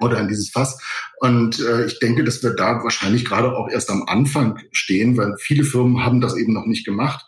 oder 0.00 0.20
in 0.20 0.28
dieses 0.28 0.50
Fass. 0.50 0.80
Und 1.20 1.60
äh, 1.60 1.86
ich 1.86 1.98
denke, 1.98 2.24
dass 2.24 2.42
wir 2.42 2.50
da 2.50 2.82
wahrscheinlich 2.82 3.24
gerade 3.24 3.56
auch 3.56 3.68
erst 3.68 3.90
am 3.90 4.04
Anfang 4.06 4.58
stehen, 4.72 5.16
weil 5.16 5.36
viele 5.38 5.64
Firmen 5.64 6.04
haben 6.04 6.20
das 6.20 6.36
eben 6.36 6.52
noch 6.52 6.66
nicht 6.66 6.84
gemacht. 6.84 7.24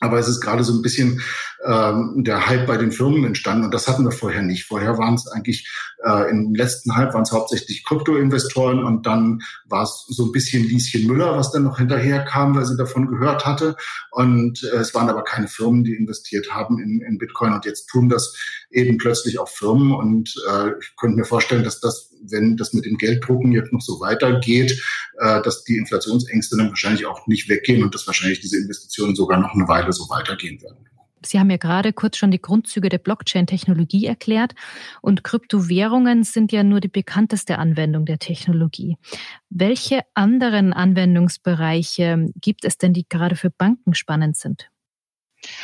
Aber 0.00 0.18
es 0.18 0.28
ist 0.28 0.40
gerade 0.40 0.64
so 0.64 0.74
ein 0.74 0.82
bisschen 0.82 1.22
ähm, 1.66 2.22
der 2.24 2.46
Hype 2.46 2.66
bei 2.66 2.76
den 2.76 2.92
Firmen 2.92 3.24
entstanden 3.24 3.64
und 3.64 3.74
das 3.74 3.88
hatten 3.88 4.04
wir 4.04 4.12
vorher 4.12 4.42
nicht. 4.42 4.64
Vorher 4.64 4.98
waren 4.98 5.14
es 5.14 5.26
eigentlich 5.26 5.68
äh, 6.04 6.30
im 6.30 6.54
letzten 6.54 6.94
Hype 6.94 7.14
waren 7.14 7.22
es 7.22 7.32
hauptsächlich 7.32 7.84
Kryptoinvestoren 7.84 8.84
und 8.84 9.06
dann 9.06 9.40
war 9.66 9.82
es 9.82 10.06
so 10.08 10.26
ein 10.26 10.32
bisschen 10.32 10.64
Lieschen 10.64 11.06
Müller, 11.06 11.36
was 11.36 11.50
dann 11.50 11.64
noch 11.64 11.78
hinterher 11.78 12.24
kam, 12.24 12.54
weil 12.54 12.66
sie 12.66 12.76
davon 12.76 13.08
gehört 13.08 13.44
hatte. 13.44 13.76
Und 14.10 14.62
äh, 14.62 14.76
es 14.76 14.94
waren 14.94 15.08
aber 15.08 15.24
keine 15.24 15.48
Firmen, 15.48 15.84
die 15.84 15.94
investiert 15.94 16.50
haben 16.52 16.78
in, 16.78 17.00
in 17.00 17.18
Bitcoin 17.18 17.52
und 17.52 17.64
jetzt 17.64 17.86
tun 17.88 18.08
das 18.08 18.36
eben 18.70 18.98
plötzlich 18.98 19.38
auch 19.38 19.48
Firmen 19.48 19.92
und 19.92 20.34
äh, 20.50 20.70
ich 20.80 20.96
könnte 20.96 21.16
mir 21.16 21.24
vorstellen, 21.24 21.64
dass 21.64 21.80
das, 21.80 22.12
wenn 22.28 22.56
das 22.56 22.72
mit 22.74 22.84
dem 22.84 22.98
Gelddrucken 22.98 23.52
jetzt 23.52 23.72
noch 23.72 23.80
so 23.80 24.00
weitergeht, 24.00 24.80
äh, 25.18 25.42
dass 25.42 25.64
die 25.64 25.78
Inflationsängste 25.78 26.56
dann 26.56 26.68
wahrscheinlich 26.68 27.06
auch 27.06 27.26
nicht 27.26 27.48
weggehen 27.48 27.82
und 27.82 27.94
dass 27.94 28.06
wahrscheinlich 28.06 28.40
diese 28.40 28.58
Investitionen 28.58 29.16
sogar 29.16 29.40
noch 29.40 29.54
eine 29.54 29.66
Weile 29.68 29.92
so 29.92 30.08
weitergehen 30.08 30.60
werden. 30.62 30.86
Sie 31.26 31.38
haben 31.38 31.50
ja 31.50 31.56
gerade 31.56 31.92
kurz 31.92 32.16
schon 32.16 32.30
die 32.30 32.40
Grundzüge 32.40 32.88
der 32.88 32.98
Blockchain-Technologie 32.98 34.06
erklärt 34.06 34.54
und 35.02 35.24
Kryptowährungen 35.24 36.24
sind 36.24 36.52
ja 36.52 36.62
nur 36.62 36.80
die 36.80 36.88
bekannteste 36.88 37.58
Anwendung 37.58 38.06
der 38.06 38.18
Technologie. 38.18 38.96
Welche 39.50 40.02
anderen 40.14 40.72
Anwendungsbereiche 40.72 42.26
gibt 42.40 42.64
es 42.64 42.78
denn, 42.78 42.92
die 42.92 43.08
gerade 43.08 43.36
für 43.36 43.50
Banken 43.50 43.94
spannend 43.94 44.36
sind? 44.36 44.68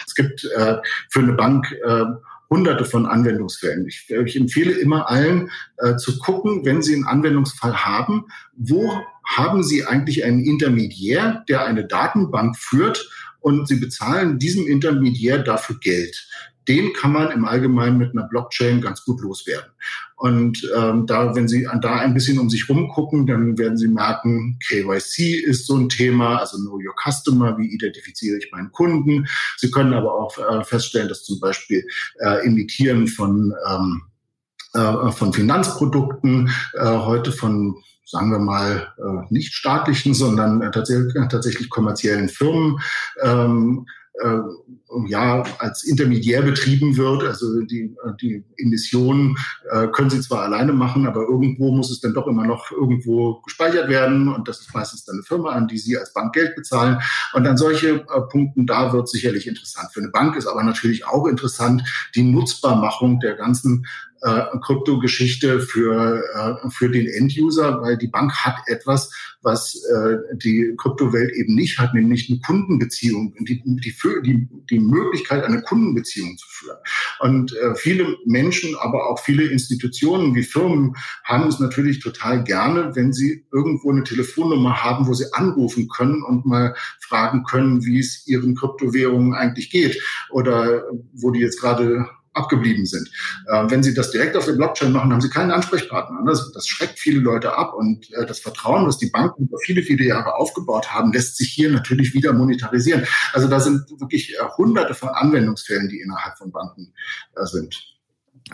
Es 0.07 0.15
gibt 0.15 0.45
äh, 0.45 0.77
für 1.11 1.21
eine 1.21 1.33
Bank 1.33 1.73
äh, 1.85 2.05
hunderte 2.53 2.85
von 2.85 3.07
Anwendungsfällen. 3.07 3.87
Ich, 3.89 4.11
ich 4.11 4.37
empfehle 4.37 4.73
immer 4.73 5.11
allen 5.11 5.51
äh, 5.79 5.97
zu 5.97 6.19
gucken, 6.19 6.65
wenn 6.65 6.83
sie 6.83 6.95
einen 6.95 7.07
Anwendungsfall 7.07 7.85
haben, 7.85 8.27
wo 8.55 9.01
haben 9.25 9.63
sie 9.63 9.87
eigentlich 9.87 10.25
einen 10.25 10.45
Intermediär, 10.45 11.45
der 11.49 11.65
eine 11.65 11.87
Datenbank 11.87 12.59
führt 12.59 13.09
und 13.43 13.69
sie 13.69 13.77
bezahlen 13.77 14.39
diesem 14.39 14.67
Intermediär 14.67 15.39
dafür 15.39 15.77
Geld. 15.81 16.29
Den 16.69 16.93
kann 16.93 17.13
man 17.13 17.33
im 17.33 17.45
Allgemeinen 17.45 17.99
mit 17.99 18.13
einer 18.13 18.29
Blockchain 18.29 18.81
ganz 18.81 19.05
gut 19.05 19.21
loswerden. 19.21 19.73
Und 20.15 20.63
ähm, 20.77 21.07
da, 21.07 21.35
wenn 21.35 21.49
Sie 21.49 21.67
da 21.81 21.97
ein 21.97 22.15
bisschen 22.15 22.39
um 22.39 22.49
sich 22.49 22.69
rumgucken, 22.69 23.27
dann 23.27 23.59
werden 23.59 23.77
Sie 23.77 23.89
merken, 23.89 24.61
KYC 24.69 25.43
ist 25.45 25.67
so 25.67 25.77
ein 25.77 25.89
Thema, 25.89 26.37
also 26.37 26.59
Know 26.59 26.75
Your 26.79 26.95
Customer, 26.95 27.59
wie 27.59 27.67
identifiziere 27.67 28.39
ich 28.39 28.53
meinen 28.53 28.71
Kunden. 28.71 29.27
Sie 29.57 29.73
können 29.73 29.93
aber 29.93 30.15
auch 30.15 30.39
äh, 30.39 30.63
feststellen, 30.63 31.09
dass 31.09 31.25
zum 31.25 31.41
Beispiel 31.41 31.85
äh, 32.21 32.47
Imitieren 32.47 33.09
von 33.09 33.53
ähm, 33.69 34.03
äh, 34.75 35.11
von 35.11 35.33
Finanzprodukten, 35.33 36.51
äh, 36.75 36.85
heute 36.85 37.33
von 37.33 37.83
sagen 38.13 38.31
wir 38.31 38.39
mal, 38.39 38.93
äh, 38.99 39.27
nicht 39.31 39.55
staatlichen, 39.55 40.13
sondern 40.13 40.61
äh, 40.61 40.71
tatsächlich, 40.71 41.15
tatsächlich 41.31 41.71
kommerziellen 41.71 42.29
Firmen 42.29 42.79
ähm, 43.23 43.87
äh, 44.21 44.39
ja 45.09 45.43
als 45.59 45.85
Intermediär 45.85 46.43
betrieben 46.43 46.99
wird. 46.99 47.25
Also 47.25 47.63
die, 47.63 47.97
die 48.21 48.45
Emissionen 48.59 49.37
äh, 49.71 49.89
können 49.89 50.11
sie 50.11 50.21
zwar 50.21 50.43
alleine 50.43 50.75
machen, 50.75 51.07
aber 51.07 51.23
irgendwo 51.23 51.73
muss 51.73 51.91
es 51.91 52.01
dann 52.01 52.13
doch 52.13 52.27
immer 52.27 52.47
noch 52.47 52.71
irgendwo 52.71 53.41
gespeichert 53.41 53.89
werden 53.89 54.29
und 54.29 54.47
das 54.47 54.61
ist 54.61 54.75
meistens 54.75 55.07
dann 55.07 55.17
eine 55.17 55.23
Firma, 55.23 55.53
an 55.53 55.67
die 55.67 55.79
sie 55.79 55.97
als 55.97 56.13
Bank 56.13 56.35
Geld 56.35 56.55
bezahlen. 56.55 57.01
Und 57.33 57.47
an 57.47 57.57
solche 57.57 58.01
äh, 58.01 58.21
Punkten 58.31 58.67
da 58.67 58.93
wird 58.93 59.09
sicherlich 59.09 59.47
interessant. 59.47 59.89
Für 59.95 60.01
eine 60.01 60.11
Bank 60.11 60.37
ist 60.37 60.47
aber 60.47 60.63
natürlich 60.63 61.07
auch 61.07 61.27
interessant 61.27 61.83
die 62.15 62.25
Nutzbarmachung 62.25 63.21
der 63.21 63.37
ganzen 63.37 63.87
äh, 64.23 64.59
Kryptogeschichte 64.65 65.61
für, 65.61 66.23
äh, 66.35 66.71
für 66.71 66.89
den 66.89 67.09
Enduser, 67.09 67.81
weil 67.83 67.97
die 67.97 68.07
Bank 68.09 68.33
hat 68.33 68.57
etwas, 68.67 69.11
was 69.43 69.75
äh, 69.75 70.17
die 70.37 70.75
Kryptowelt 70.77 71.33
eben 71.35 71.55
nicht 71.55 71.79
hat, 71.79 71.95
nämlich 71.95 72.31
eine 72.31 72.41
Kundenbeziehung, 72.41 73.35
die, 73.41 73.63
die, 73.65 73.95
die, 74.25 74.49
die 74.71 74.79
Möglichkeit, 74.79 75.45
eine 75.45 75.63
Kundenbeziehung 75.63 76.37
zu 76.39 76.47
führen. 76.49 76.77
Und 77.21 77.53
äh, 77.57 77.75
viele 77.75 78.17
Menschen, 78.25 78.77
aber 78.77 79.11
auch 79.11 79.19
viele 79.19 79.45
Institutionen 79.45 80.35
wie 80.35 80.45
Firmen 80.45 80.95
haben 81.25 81.49
es 81.49 81.59
natürlich 81.59 82.01
total 82.01 82.45
gerne, 82.45 82.95
wenn 82.95 83.13
sie 83.13 83.45
irgendwo 83.53 83.91
eine 83.91 84.05
Telefonnummer 84.05 84.83
haben, 84.83 85.07
wo 85.09 85.15
sie 85.15 85.33
anrufen 85.33 85.89
können 85.89 86.23
und 86.23 86.47
mal 86.47 86.75
fragen 87.01 87.43
können, 87.45 87.85
wie 87.85 87.99
es 87.99 88.27
ihren 88.27 88.55
Kryptowährungen 88.55 89.35
eigentlich 89.35 89.71
geht 89.71 90.01
oder 90.31 90.85
wo 91.13 91.31
die 91.33 91.41
jetzt 91.41 91.61
gerade 91.61 92.07
abgeblieben 92.35 92.87
sind. 92.87 93.11
Äh, 93.47 93.65
wenn 93.69 93.83
Sie 93.83 93.95
das 93.95 94.11
direkt 94.11 94.37
auf 94.37 94.45
der 94.45 94.53
Blockchain 94.53 94.93
machen, 94.93 95.13
haben 95.13 95.21
Sie 95.21 95.31
keinen 95.31 95.51
Ansprechpartner. 95.51 96.25
Das, 96.27 96.53
das 96.53 96.67
schreckt 96.67 96.99
viele 96.99 97.21
Leute 97.21 97.57
ab 97.57 97.75
und 97.75 98.13
äh, 98.13 98.27
das 98.27 98.41
Vertrauen, 98.41 98.87
das 98.87 98.99
die 98.99 99.11
Banken 99.11 99.45
über 99.45 99.59
viele, 99.65 99.83
viele 99.83 100.05
Jahre 100.05 100.35
aufgebaut 100.37 100.93
haben, 100.93 101.13
lässt 101.13 101.37
sich 101.37 101.51
hier 101.51 101.71
natürlich 101.71 102.15
wieder 102.15 102.33
monetarisieren. 102.33 103.07
Also 103.33 103.49
da 103.49 103.61
sind 103.61 103.89
wirklich 104.01 104.35
äh, 104.35 104.45
hunderte 104.57 104.95
von 104.95 105.11
Anwendungsfällen, 105.11 105.89
die 105.89 106.01
innerhalb 106.01 106.39
von 106.39 106.51
Banken 106.53 106.93
äh, 107.37 107.45
sind. 107.45 107.93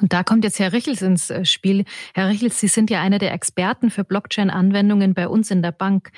Und 0.00 0.12
da 0.12 0.22
kommt 0.22 0.44
jetzt 0.44 0.58
Herr 0.58 0.72
Richels 0.72 1.02
ins 1.02 1.30
äh, 1.30 1.44
Spiel. 1.44 1.84
Herr 2.14 2.28
Richels, 2.28 2.60
Sie 2.60 2.68
sind 2.68 2.90
ja 2.90 3.00
einer 3.00 3.18
der 3.18 3.32
Experten 3.32 3.90
für 3.90 4.04
Blockchain-Anwendungen 4.04 5.14
bei 5.14 5.28
uns 5.28 5.50
in 5.50 5.62
der 5.62 5.72
Bank. 5.72 6.10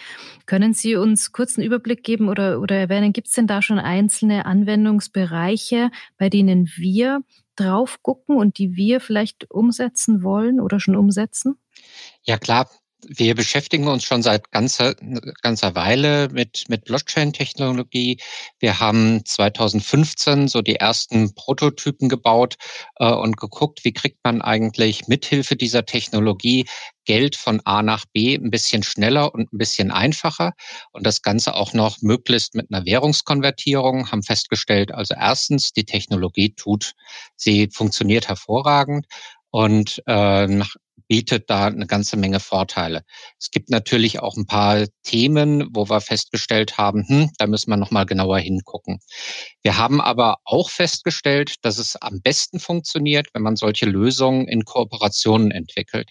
Können 0.47 0.75
Sie 0.75 0.97
uns 0.97 1.33
kurz 1.33 1.57
einen 1.57 1.67
Überblick 1.67 2.03
geben 2.03 2.29
oder, 2.29 2.61
oder 2.61 2.77
erwähnen, 2.77 3.13
gibt 3.13 3.29
es 3.29 3.35
denn 3.35 3.47
da 3.47 3.63
schon 3.63 3.79
einzelne 3.79 4.45
Anwendungsbereiche, 4.45 5.91
bei 6.19 6.29
denen 6.29 6.71
wir 6.77 7.21
drauf 7.61 8.03
gucken 8.03 8.37
und 8.37 8.59
die 8.59 8.77
wir 8.77 9.01
vielleicht 9.01 9.51
umsetzen 9.51 10.23
wollen 10.23 10.61
oder 10.61 10.81
schon 10.81 10.97
umsetzen? 10.97 11.57
Ja, 12.23 12.39
klar. 12.39 12.69
Wir 13.07 13.35
beschäftigen 13.35 13.89
uns 13.89 14.05
schon 14.05 14.23
seit 14.23 14.51
ganzer, 14.51 14.95
ganzer 15.41 15.75
Weile 15.75 16.29
mit, 16.29 16.67
mit 16.69 16.85
Blockchain-Technologie. 16.85 18.21
Wir 18.59 18.79
haben 18.79 19.25
2015 19.25 20.49
so 20.49 20.61
die 20.61 20.77
ersten 20.77 21.35
Prototypen 21.35 22.11
gebaut 22.11 22.57
äh, 22.97 23.11
und 23.11 23.39
geguckt, 23.39 23.85
wie 23.85 23.95
kriegt 23.95 24.19
man 24.23 24.43
eigentlich 24.43 25.09
mithilfe 25.09 25.57
dieser 25.57 25.87
Technologie 25.87 26.67
Geld 27.11 27.35
von 27.35 27.61
A 27.65 27.83
nach 27.83 28.05
B 28.13 28.37
ein 28.37 28.53
bisschen 28.53 28.85
schneller 28.85 29.35
und 29.35 29.53
ein 29.53 29.59
bisschen 29.59 29.91
einfacher. 29.91 30.53
Und 30.93 31.05
das 31.05 31.23
Ganze 31.23 31.57
auch 31.57 31.73
noch 31.73 32.03
möglichst 32.03 32.55
mit 32.55 32.69
einer 32.71 32.87
Währungskonvertierung, 32.87 34.13
haben 34.13 34.23
festgestellt, 34.23 34.93
also 34.93 35.15
erstens, 35.19 35.73
die 35.73 35.85
Technologie 35.85 36.55
tut, 36.55 36.93
sie 37.35 37.69
funktioniert 37.73 38.29
hervorragend. 38.29 39.07
Und 39.51 40.01
äh, 40.07 40.47
nach 40.47 40.77
bietet 41.11 41.51
da 41.51 41.67
eine 41.67 41.89
ganze 41.89 42.17
Menge 42.17 42.39
Vorteile. 42.39 43.03
Es 43.37 43.51
gibt 43.51 43.69
natürlich 43.69 44.21
auch 44.21 44.37
ein 44.37 44.47
paar 44.47 44.87
Themen, 45.03 45.67
wo 45.73 45.91
wir 45.91 46.01
festgestellt 46.01 46.79
haben, 46.79 47.05
hm, 47.05 47.31
da 47.37 47.49
müssen 47.49 47.69
wir 47.69 47.77
noch 47.77 47.91
mal 47.91 48.07
genauer 48.07 48.39
hingucken. 48.39 49.01
Wir 49.65 49.77
haben 49.77 50.01
aber 50.01 50.37
auch 50.45 50.71
festgestellt, 50.71 51.57
dass 51.63 51.79
es 51.79 51.97
am 51.97 52.21
besten 52.23 52.61
funktioniert, 52.61 53.27
wenn 53.35 53.43
man 53.43 53.57
solche 53.57 53.87
Lösungen 53.87 54.47
in 54.47 54.65
Kooperationen 54.65 55.51
entwickelt. 55.51 56.11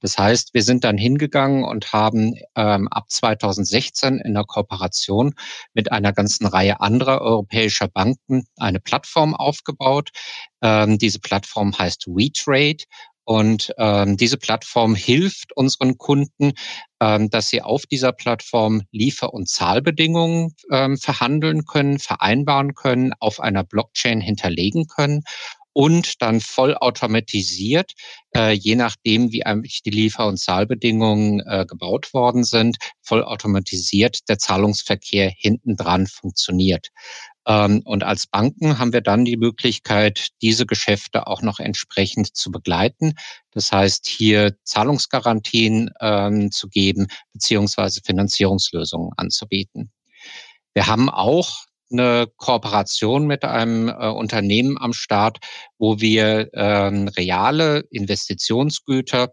Das 0.00 0.16
heißt, 0.16 0.54
wir 0.54 0.62
sind 0.62 0.82
dann 0.82 0.96
hingegangen 0.96 1.64
und 1.64 1.92
haben 1.92 2.34
ähm, 2.56 2.88
ab 2.88 3.10
2016 3.10 4.18
in 4.18 4.32
der 4.32 4.44
Kooperation 4.44 5.34
mit 5.74 5.92
einer 5.92 6.14
ganzen 6.14 6.46
Reihe 6.46 6.80
anderer 6.80 7.20
europäischer 7.20 7.88
Banken 7.88 8.46
eine 8.56 8.80
Plattform 8.80 9.34
aufgebaut. 9.34 10.08
Ähm, 10.62 10.96
diese 10.96 11.20
Plattform 11.20 11.76
heißt 11.78 12.06
WeTrade 12.06 12.84
und 13.28 13.74
ähm, 13.76 14.16
diese 14.16 14.38
Plattform 14.38 14.94
hilft 14.94 15.54
unseren 15.54 15.98
Kunden, 15.98 16.52
ähm, 16.98 17.28
dass 17.28 17.50
sie 17.50 17.60
auf 17.60 17.84
dieser 17.84 18.12
Plattform 18.12 18.84
Liefer- 18.90 19.34
und 19.34 19.50
Zahlbedingungen 19.50 20.54
ähm, 20.72 20.96
verhandeln 20.96 21.66
können, 21.66 21.98
vereinbaren 21.98 22.72
können, 22.72 23.12
auf 23.20 23.40
einer 23.40 23.64
Blockchain 23.64 24.22
hinterlegen 24.22 24.86
können 24.86 25.24
und 25.74 26.22
dann 26.22 26.40
vollautomatisiert, 26.40 27.92
äh, 28.34 28.52
je 28.52 28.76
nachdem, 28.76 29.30
wie 29.30 29.44
eigentlich 29.44 29.82
die 29.82 29.90
Liefer- 29.90 30.26
und 30.26 30.38
Zahlbedingungen 30.38 31.40
äh, 31.46 31.66
gebaut 31.68 32.14
worden 32.14 32.44
sind, 32.44 32.78
vollautomatisiert 33.02 34.26
der 34.30 34.38
Zahlungsverkehr 34.38 35.30
hintendran 35.36 36.06
funktioniert. 36.06 36.88
Ähm, 37.48 37.80
und 37.84 38.04
als 38.04 38.26
Banken 38.26 38.78
haben 38.78 38.92
wir 38.92 39.00
dann 39.00 39.24
die 39.24 39.38
Möglichkeit, 39.38 40.28
diese 40.42 40.66
Geschäfte 40.66 41.26
auch 41.26 41.42
noch 41.42 41.58
entsprechend 41.58 42.36
zu 42.36 42.52
begleiten. 42.52 43.14
Das 43.50 43.72
heißt, 43.72 44.06
hier 44.06 44.54
Zahlungsgarantien 44.64 45.90
ähm, 46.00 46.52
zu 46.52 46.68
geben, 46.68 47.08
beziehungsweise 47.32 48.02
Finanzierungslösungen 48.04 49.12
anzubieten. 49.16 49.90
Wir 50.74 50.86
haben 50.86 51.08
auch 51.08 51.64
eine 51.90 52.26
Kooperation 52.36 53.26
mit 53.26 53.44
einem 53.44 53.88
äh, 53.88 54.08
Unternehmen 54.08 54.76
am 54.78 54.92
Start, 54.92 55.38
wo 55.78 56.00
wir 56.00 56.50
ähm, 56.52 57.08
reale 57.08 57.80
Investitionsgüter, 57.90 59.32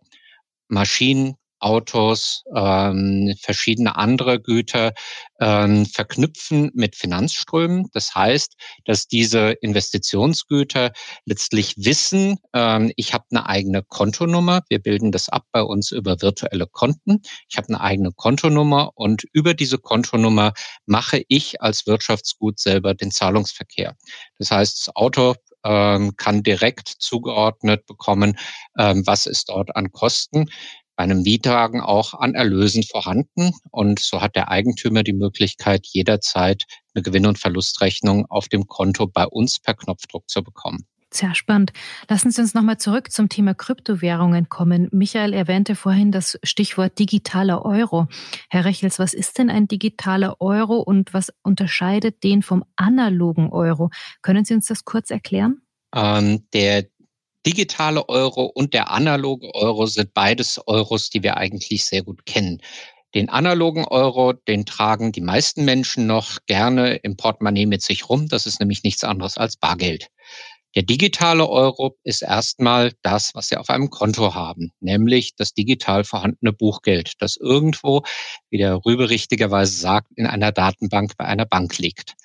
Maschinen, 0.69 1.35
Autos, 1.59 2.43
ähm, 2.55 3.33
verschiedene 3.41 3.95
andere 3.95 4.39
Güter 4.39 4.93
ähm, 5.39 5.85
verknüpfen 5.85 6.71
mit 6.73 6.95
Finanzströmen. 6.95 7.89
Das 7.93 8.15
heißt, 8.15 8.55
dass 8.85 9.07
diese 9.07 9.51
Investitionsgüter 9.61 10.91
letztlich 11.25 11.75
wissen, 11.77 12.37
ähm, 12.53 12.91
ich 12.95 13.13
habe 13.13 13.25
eine 13.31 13.47
eigene 13.47 13.83
Kontonummer. 13.83 14.61
Wir 14.69 14.79
bilden 14.79 15.11
das 15.11 15.29
ab 15.29 15.43
bei 15.51 15.61
uns 15.61 15.91
über 15.91 16.21
virtuelle 16.21 16.67
Konten. 16.67 17.21
Ich 17.49 17.57
habe 17.57 17.69
eine 17.69 17.81
eigene 17.81 18.11
Kontonummer 18.11 18.91
und 18.95 19.23
über 19.33 19.53
diese 19.53 19.77
Kontonummer 19.77 20.53
mache 20.85 21.23
ich 21.27 21.61
als 21.61 21.87
Wirtschaftsgut 21.87 22.59
selber 22.59 22.93
den 22.93 23.11
Zahlungsverkehr. 23.11 23.95
Das 24.37 24.51
heißt, 24.51 24.87
das 24.87 24.95
Auto 24.95 25.35
ähm, 25.65 26.15
kann 26.15 26.43
direkt 26.43 26.87
zugeordnet 26.87 27.85
bekommen, 27.87 28.37
ähm, 28.77 29.03
was 29.05 29.25
ist 29.25 29.49
dort 29.49 29.75
an 29.75 29.91
Kosten 29.91 30.49
einem 30.95 31.21
Mietwagen 31.21 31.81
auch 31.81 32.13
an 32.13 32.35
Erlösen 32.35 32.83
vorhanden. 32.83 33.51
Und 33.71 33.99
so 33.99 34.21
hat 34.21 34.35
der 34.35 34.49
Eigentümer 34.49 35.03
die 35.03 35.13
Möglichkeit, 35.13 35.85
jederzeit 35.87 36.63
eine 36.93 37.03
Gewinn- 37.03 37.25
und 37.25 37.39
Verlustrechnung 37.39 38.25
auf 38.29 38.47
dem 38.47 38.67
Konto 38.67 39.07
bei 39.07 39.25
uns 39.25 39.59
per 39.59 39.73
Knopfdruck 39.73 40.29
zu 40.29 40.43
bekommen. 40.43 40.85
Sehr 41.15 41.33
spannend. 41.33 41.71
Lassen 42.09 42.29
Sie 42.29 42.41
uns 42.41 42.53
nochmal 42.53 42.77
zurück 42.77 43.09
zum 43.09 43.29
Thema 43.29 43.53
Kryptowährungen 43.53 44.49
kommen. 44.49 44.89
Michael 44.91 45.33
erwähnte 45.33 45.75
vorhin 45.75 46.11
das 46.11 46.37
Stichwort 46.43 46.99
digitaler 46.99 47.63
Euro. 47.63 48.07
Herr 48.49 48.65
Rechels, 48.65 48.99
was 48.99 49.13
ist 49.13 49.37
denn 49.37 49.49
ein 49.49 49.69
digitaler 49.69 50.41
Euro 50.41 50.79
und 50.79 51.13
was 51.13 51.31
unterscheidet 51.41 52.21
den 52.23 52.41
vom 52.41 52.65
analogen 52.75 53.49
Euro? 53.49 53.91
Können 54.23 54.43
Sie 54.43 54.53
uns 54.53 54.67
das 54.67 54.83
kurz 54.83 55.09
erklären? 55.09 55.61
Ähm, 55.95 56.47
der 56.53 56.85
digitale 57.45 58.09
Euro 58.09 58.45
und 58.45 58.73
der 58.73 58.91
analoge 58.91 59.53
Euro 59.53 59.85
sind 59.85 60.13
beides 60.13 60.59
Euros, 60.65 61.09
die 61.09 61.23
wir 61.23 61.37
eigentlich 61.37 61.85
sehr 61.85 62.03
gut 62.03 62.25
kennen. 62.25 62.61
Den 63.13 63.29
analogen 63.29 63.85
Euro, 63.85 64.33
den 64.33 64.65
tragen 64.65 65.11
die 65.11 65.21
meisten 65.21 65.63
Menschen 65.63 66.05
noch 66.05 66.39
gerne 66.47 66.95
im 66.97 67.15
Portemonnaie 67.15 67.65
mit 67.65 67.81
sich 67.81 68.09
rum. 68.09 68.27
Das 68.27 68.45
ist 68.45 68.59
nämlich 68.59 68.83
nichts 68.83 69.05
anderes 69.05 69.37
als 69.37 69.55
Bargeld. 69.55 70.09
Der 70.75 70.83
digitale 70.83 71.47
Euro 71.47 71.95
ist 72.03 72.21
erstmal 72.21 72.91
das, 73.01 73.33
was 73.33 73.47
Sie 73.47 73.55
auf 73.55 73.69
einem 73.69 73.89
Konto 73.89 74.35
haben, 74.35 74.73
nämlich 74.81 75.33
das 75.37 75.53
digital 75.53 76.03
vorhandene 76.03 76.51
Buchgeld, 76.51 77.13
das 77.19 77.37
irgendwo, 77.37 78.03
wie 78.49 78.57
der 78.57 78.81
Rübe 78.85 79.09
richtigerweise 79.09 79.73
sagt, 79.73 80.09
in 80.17 80.25
einer 80.25 80.51
Datenbank 80.51 81.13
bei 81.17 81.23
einer 81.23 81.45
Bank 81.45 81.77
liegt. 81.77 82.15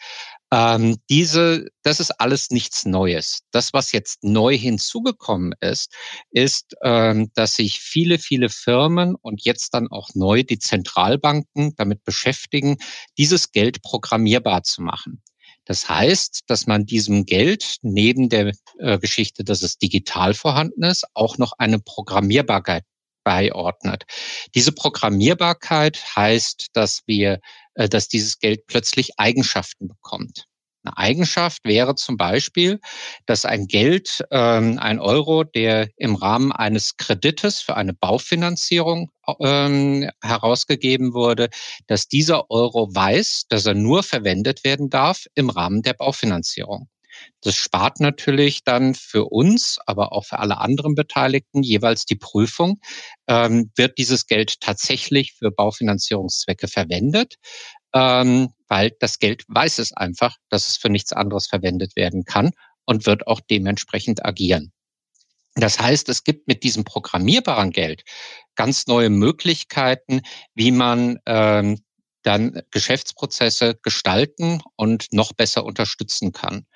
Ähm, 0.52 0.96
diese, 1.08 1.66
das 1.82 2.00
ist 2.00 2.10
alles 2.12 2.50
nichts 2.50 2.84
Neues. 2.84 3.40
Das, 3.52 3.72
was 3.72 3.92
jetzt 3.92 4.24
neu 4.24 4.56
hinzugekommen 4.56 5.54
ist, 5.60 5.94
ist, 6.30 6.74
ähm, 6.82 7.30
dass 7.34 7.54
sich 7.54 7.80
viele, 7.80 8.18
viele 8.18 8.48
Firmen 8.48 9.14
und 9.14 9.44
jetzt 9.44 9.74
dann 9.74 9.88
auch 9.88 10.08
neu 10.14 10.42
die 10.42 10.58
Zentralbanken 10.58 11.74
damit 11.76 12.04
beschäftigen, 12.04 12.78
dieses 13.16 13.52
Geld 13.52 13.82
programmierbar 13.82 14.64
zu 14.64 14.82
machen. 14.82 15.22
Das 15.66 15.88
heißt, 15.88 16.40
dass 16.48 16.66
man 16.66 16.84
diesem 16.84 17.26
Geld 17.26 17.76
neben 17.82 18.28
der 18.28 18.52
äh, 18.78 18.98
Geschichte, 18.98 19.44
dass 19.44 19.62
es 19.62 19.78
digital 19.78 20.34
vorhanden 20.34 20.82
ist, 20.82 21.04
auch 21.14 21.38
noch 21.38 21.52
eine 21.58 21.78
Programmierbarkeit 21.78 22.82
beiordnet. 23.22 24.04
Diese 24.54 24.72
Programmierbarkeit 24.72 26.16
heißt, 26.16 26.68
dass 26.72 27.02
wir, 27.06 27.38
dass 27.74 28.08
dieses 28.08 28.38
Geld 28.38 28.66
plötzlich 28.66 29.18
Eigenschaften 29.18 29.88
bekommt. 29.88 30.46
Eine 30.82 30.96
Eigenschaft 30.96 31.64
wäre 31.64 31.94
zum 31.94 32.16
Beispiel, 32.16 32.80
dass 33.26 33.44
ein 33.44 33.66
Geld, 33.66 34.24
ähm, 34.30 34.78
ein 34.78 34.98
Euro, 34.98 35.44
der 35.44 35.88
im 35.96 36.14
Rahmen 36.14 36.52
eines 36.52 36.96
Kredites 36.96 37.60
für 37.60 37.76
eine 37.76 37.92
Baufinanzierung 37.92 39.10
ähm, 39.40 40.08
herausgegeben 40.22 41.12
wurde, 41.12 41.50
dass 41.86 42.08
dieser 42.08 42.50
Euro 42.50 42.94
weiß, 42.94 43.44
dass 43.50 43.66
er 43.66 43.74
nur 43.74 44.02
verwendet 44.02 44.64
werden 44.64 44.88
darf 44.88 45.26
im 45.34 45.50
Rahmen 45.50 45.82
der 45.82 45.92
Baufinanzierung. 45.92 46.88
Das 47.42 47.54
spart 47.54 48.00
natürlich 48.00 48.64
dann 48.64 48.94
für 48.94 49.26
uns, 49.26 49.78
aber 49.86 50.12
auch 50.12 50.24
für 50.24 50.38
alle 50.38 50.58
anderen 50.58 50.94
Beteiligten 50.94 51.62
jeweils 51.62 52.04
die 52.04 52.16
Prüfung, 52.16 52.80
ähm, 53.28 53.70
wird 53.76 53.98
dieses 53.98 54.26
Geld 54.26 54.60
tatsächlich 54.60 55.32
für 55.32 55.50
Baufinanzierungszwecke 55.50 56.68
verwendet 56.68 57.36
ähm, 57.94 58.52
weil 58.68 58.92
das 59.00 59.18
Geld 59.18 59.44
weiß 59.48 59.78
es 59.78 59.92
einfach, 59.92 60.36
dass 60.48 60.68
es 60.68 60.76
für 60.76 60.90
nichts 60.90 61.12
anderes 61.12 61.46
verwendet 61.48 61.96
werden 61.96 62.24
kann 62.24 62.50
und 62.84 63.06
wird 63.06 63.26
auch 63.26 63.40
dementsprechend 63.40 64.24
agieren. 64.24 64.72
Das 65.56 65.80
heißt, 65.80 66.08
es 66.08 66.22
gibt 66.22 66.46
mit 66.46 66.62
diesem 66.62 66.84
programmierbaren 66.84 67.72
Geld 67.72 68.02
ganz 68.54 68.86
neue 68.86 69.10
Möglichkeiten, 69.10 70.22
wie 70.54 70.70
man 70.70 71.18
ähm, 71.26 71.80
dann 72.22 72.62
Geschäftsprozesse 72.70 73.76
gestalten 73.82 74.60
und 74.76 75.06
noch 75.12 75.32
besser 75.32 75.64
unterstützen 75.64 76.32
kann. 76.32 76.66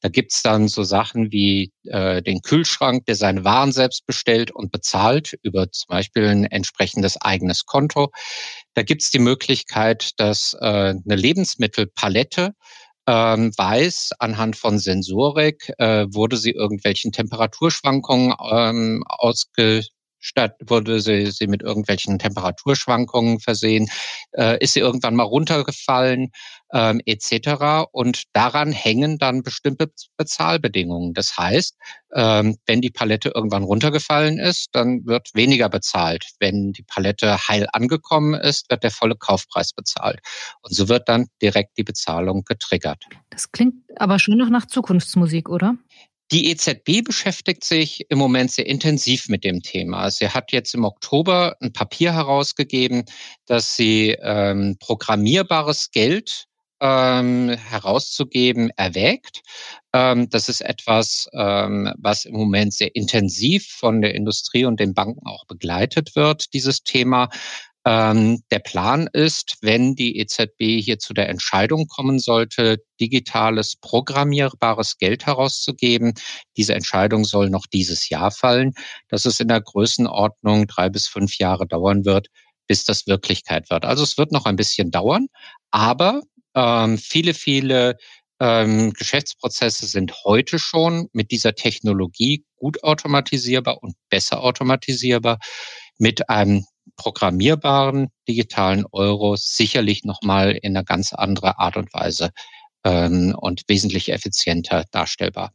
Da 0.00 0.08
gibt's 0.08 0.42
dann 0.42 0.68
so 0.68 0.82
Sachen 0.82 1.30
wie 1.32 1.72
äh, 1.84 2.22
den 2.22 2.42
Kühlschrank, 2.42 3.06
der 3.06 3.14
seine 3.14 3.44
Waren 3.44 3.72
selbst 3.72 4.06
bestellt 4.06 4.50
und 4.50 4.72
bezahlt 4.72 5.38
über 5.42 5.70
zum 5.70 5.86
Beispiel 5.88 6.26
ein 6.26 6.44
entsprechendes 6.44 7.20
eigenes 7.20 7.66
Konto. 7.66 8.10
Da 8.74 8.82
gibt's 8.82 9.10
die 9.10 9.18
Möglichkeit, 9.18 10.12
dass 10.18 10.54
äh, 10.60 10.64
eine 10.64 11.16
Lebensmittelpalette 11.16 12.54
ähm, 13.08 13.52
weiß, 13.56 14.10
anhand 14.18 14.56
von 14.56 14.78
Sensorik 14.78 15.72
äh, 15.78 16.06
wurde 16.10 16.36
sie 16.36 16.50
irgendwelchen 16.50 17.10
Temperaturschwankungen 17.10 18.34
ähm, 18.50 19.02
ausge 19.08 19.82
statt 20.18 20.56
wurde 20.66 21.00
sie, 21.00 21.30
sie 21.30 21.46
mit 21.46 21.62
irgendwelchen 21.62 22.18
Temperaturschwankungen 22.18 23.40
versehen, 23.40 23.88
äh, 24.32 24.62
ist 24.62 24.74
sie 24.74 24.80
irgendwann 24.80 25.14
mal 25.14 25.24
runtergefallen 25.24 26.30
ähm, 26.72 27.00
etc. 27.06 27.88
Und 27.92 28.24
daran 28.32 28.72
hängen 28.72 29.18
dann 29.18 29.42
bestimmte 29.42 29.90
Bezahlbedingungen. 30.16 31.14
Das 31.14 31.36
heißt, 31.36 31.76
ähm, 32.14 32.56
wenn 32.66 32.80
die 32.80 32.90
Palette 32.90 33.32
irgendwann 33.34 33.62
runtergefallen 33.62 34.38
ist, 34.38 34.68
dann 34.72 35.06
wird 35.06 35.30
weniger 35.34 35.68
bezahlt. 35.68 36.26
Wenn 36.40 36.72
die 36.72 36.82
Palette 36.82 37.48
heil 37.48 37.66
angekommen 37.72 38.34
ist, 38.34 38.70
wird 38.70 38.82
der 38.82 38.90
volle 38.90 39.16
Kaufpreis 39.16 39.72
bezahlt. 39.72 40.20
Und 40.62 40.74
so 40.74 40.88
wird 40.88 41.08
dann 41.08 41.26
direkt 41.42 41.76
die 41.78 41.84
Bezahlung 41.84 42.44
getriggert. 42.44 43.04
Das 43.30 43.52
klingt 43.52 43.74
aber 43.96 44.18
schon 44.18 44.36
noch 44.36 44.50
nach 44.50 44.66
Zukunftsmusik, 44.66 45.48
oder? 45.48 45.74
Die 46.30 46.50
EZB 46.50 47.02
beschäftigt 47.04 47.64
sich 47.64 48.04
im 48.10 48.18
Moment 48.18 48.50
sehr 48.50 48.66
intensiv 48.66 49.28
mit 49.30 49.44
dem 49.44 49.62
Thema. 49.62 50.10
Sie 50.10 50.28
hat 50.28 50.52
jetzt 50.52 50.74
im 50.74 50.84
Oktober 50.84 51.56
ein 51.60 51.72
Papier 51.72 52.12
herausgegeben, 52.12 53.04
dass 53.46 53.76
sie 53.76 54.14
ähm, 54.20 54.76
programmierbares 54.78 55.90
Geld 55.90 56.48
ähm, 56.80 57.48
herauszugeben 57.48 58.70
erwägt. 58.76 59.40
Ähm, 59.92 60.28
das 60.30 60.48
ist 60.48 60.60
etwas, 60.60 61.28
ähm, 61.32 61.92
was 61.98 62.24
im 62.24 62.34
Moment 62.34 62.74
sehr 62.74 62.94
intensiv 62.94 63.66
von 63.66 64.00
der 64.00 64.14
Industrie 64.14 64.64
und 64.64 64.78
den 64.80 64.94
Banken 64.94 65.26
auch 65.26 65.46
begleitet 65.46 66.14
wird, 66.14 66.52
dieses 66.52 66.82
Thema. 66.82 67.30
Ähm, 67.84 68.42
der 68.50 68.58
Plan 68.58 69.08
ist, 69.12 69.56
wenn 69.62 69.94
die 69.94 70.18
EZB 70.18 70.80
hier 70.82 70.98
zu 70.98 71.14
der 71.14 71.28
Entscheidung 71.28 71.86
kommen 71.86 72.18
sollte, 72.18 72.78
digitales, 73.00 73.76
programmierbares 73.80 74.98
Geld 74.98 75.26
herauszugeben, 75.26 76.14
diese 76.56 76.74
Entscheidung 76.74 77.24
soll 77.24 77.50
noch 77.50 77.66
dieses 77.72 78.08
Jahr 78.08 78.30
fallen, 78.30 78.72
dass 79.08 79.24
es 79.24 79.40
in 79.40 79.48
der 79.48 79.60
Größenordnung 79.60 80.66
drei 80.66 80.88
bis 80.88 81.06
fünf 81.06 81.38
Jahre 81.38 81.66
dauern 81.66 82.04
wird, 82.04 82.28
bis 82.66 82.84
das 82.84 83.06
Wirklichkeit 83.06 83.70
wird. 83.70 83.84
Also 83.84 84.02
es 84.02 84.18
wird 84.18 84.32
noch 84.32 84.44
ein 84.44 84.56
bisschen 84.56 84.90
dauern, 84.90 85.28
aber 85.70 86.22
ähm, 86.54 86.98
viele, 86.98 87.32
viele 87.34 87.96
ähm, 88.40 88.92
Geschäftsprozesse 88.92 89.86
sind 89.86 90.12
heute 90.24 90.58
schon 90.58 91.08
mit 91.12 91.30
dieser 91.30 91.54
Technologie 91.54 92.44
gut 92.56 92.82
automatisierbar 92.84 93.82
und 93.82 93.94
besser 94.10 94.42
automatisierbar 94.42 95.38
mit 95.98 96.28
einem 96.28 96.64
programmierbaren 96.96 98.08
digitalen 98.28 98.84
Euro 98.92 99.36
sicherlich 99.36 100.04
nochmal 100.04 100.52
in 100.52 100.76
einer 100.76 100.84
ganz 100.84 101.12
anderen 101.12 101.52
Art 101.56 101.76
und 101.76 101.92
Weise 101.92 102.30
ähm, 102.84 103.34
und 103.38 103.62
wesentlich 103.68 104.12
effizienter 104.12 104.84
darstellbar. 104.90 105.52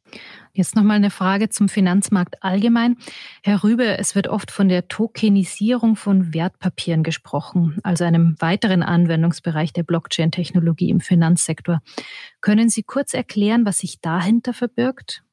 Jetzt 0.54 0.76
nochmal 0.76 0.98
eine 0.98 1.10
Frage 1.10 1.50
zum 1.50 1.68
Finanzmarkt 1.68 2.44
allgemein. 2.44 2.98
Herr 3.42 3.64
Rübe, 3.64 3.98
es 3.98 4.14
wird 4.14 4.28
oft 4.28 4.52
von 4.52 4.70
der 4.70 4.88
Tokenisierung 4.88 5.96
von 5.96 6.34
Wertpapieren 6.34 7.02
gesprochen, 7.02 7.80
also 7.84 8.04
einem 8.04 8.36
weiteren 8.40 8.84
Anwendungsbereich 8.84 9.74
der 9.74 9.84
Blockchain-Technologie 9.84 10.90
im 10.90 11.00
Finanzsektor. 11.00 11.82
Können 12.42 12.70
Sie 12.70 12.84
kurz 12.84 13.16
erklären, 13.16 13.66
was 13.66 13.80
sich 13.80 14.00
dahinter 14.00 14.54
verbirgt? 14.54 15.24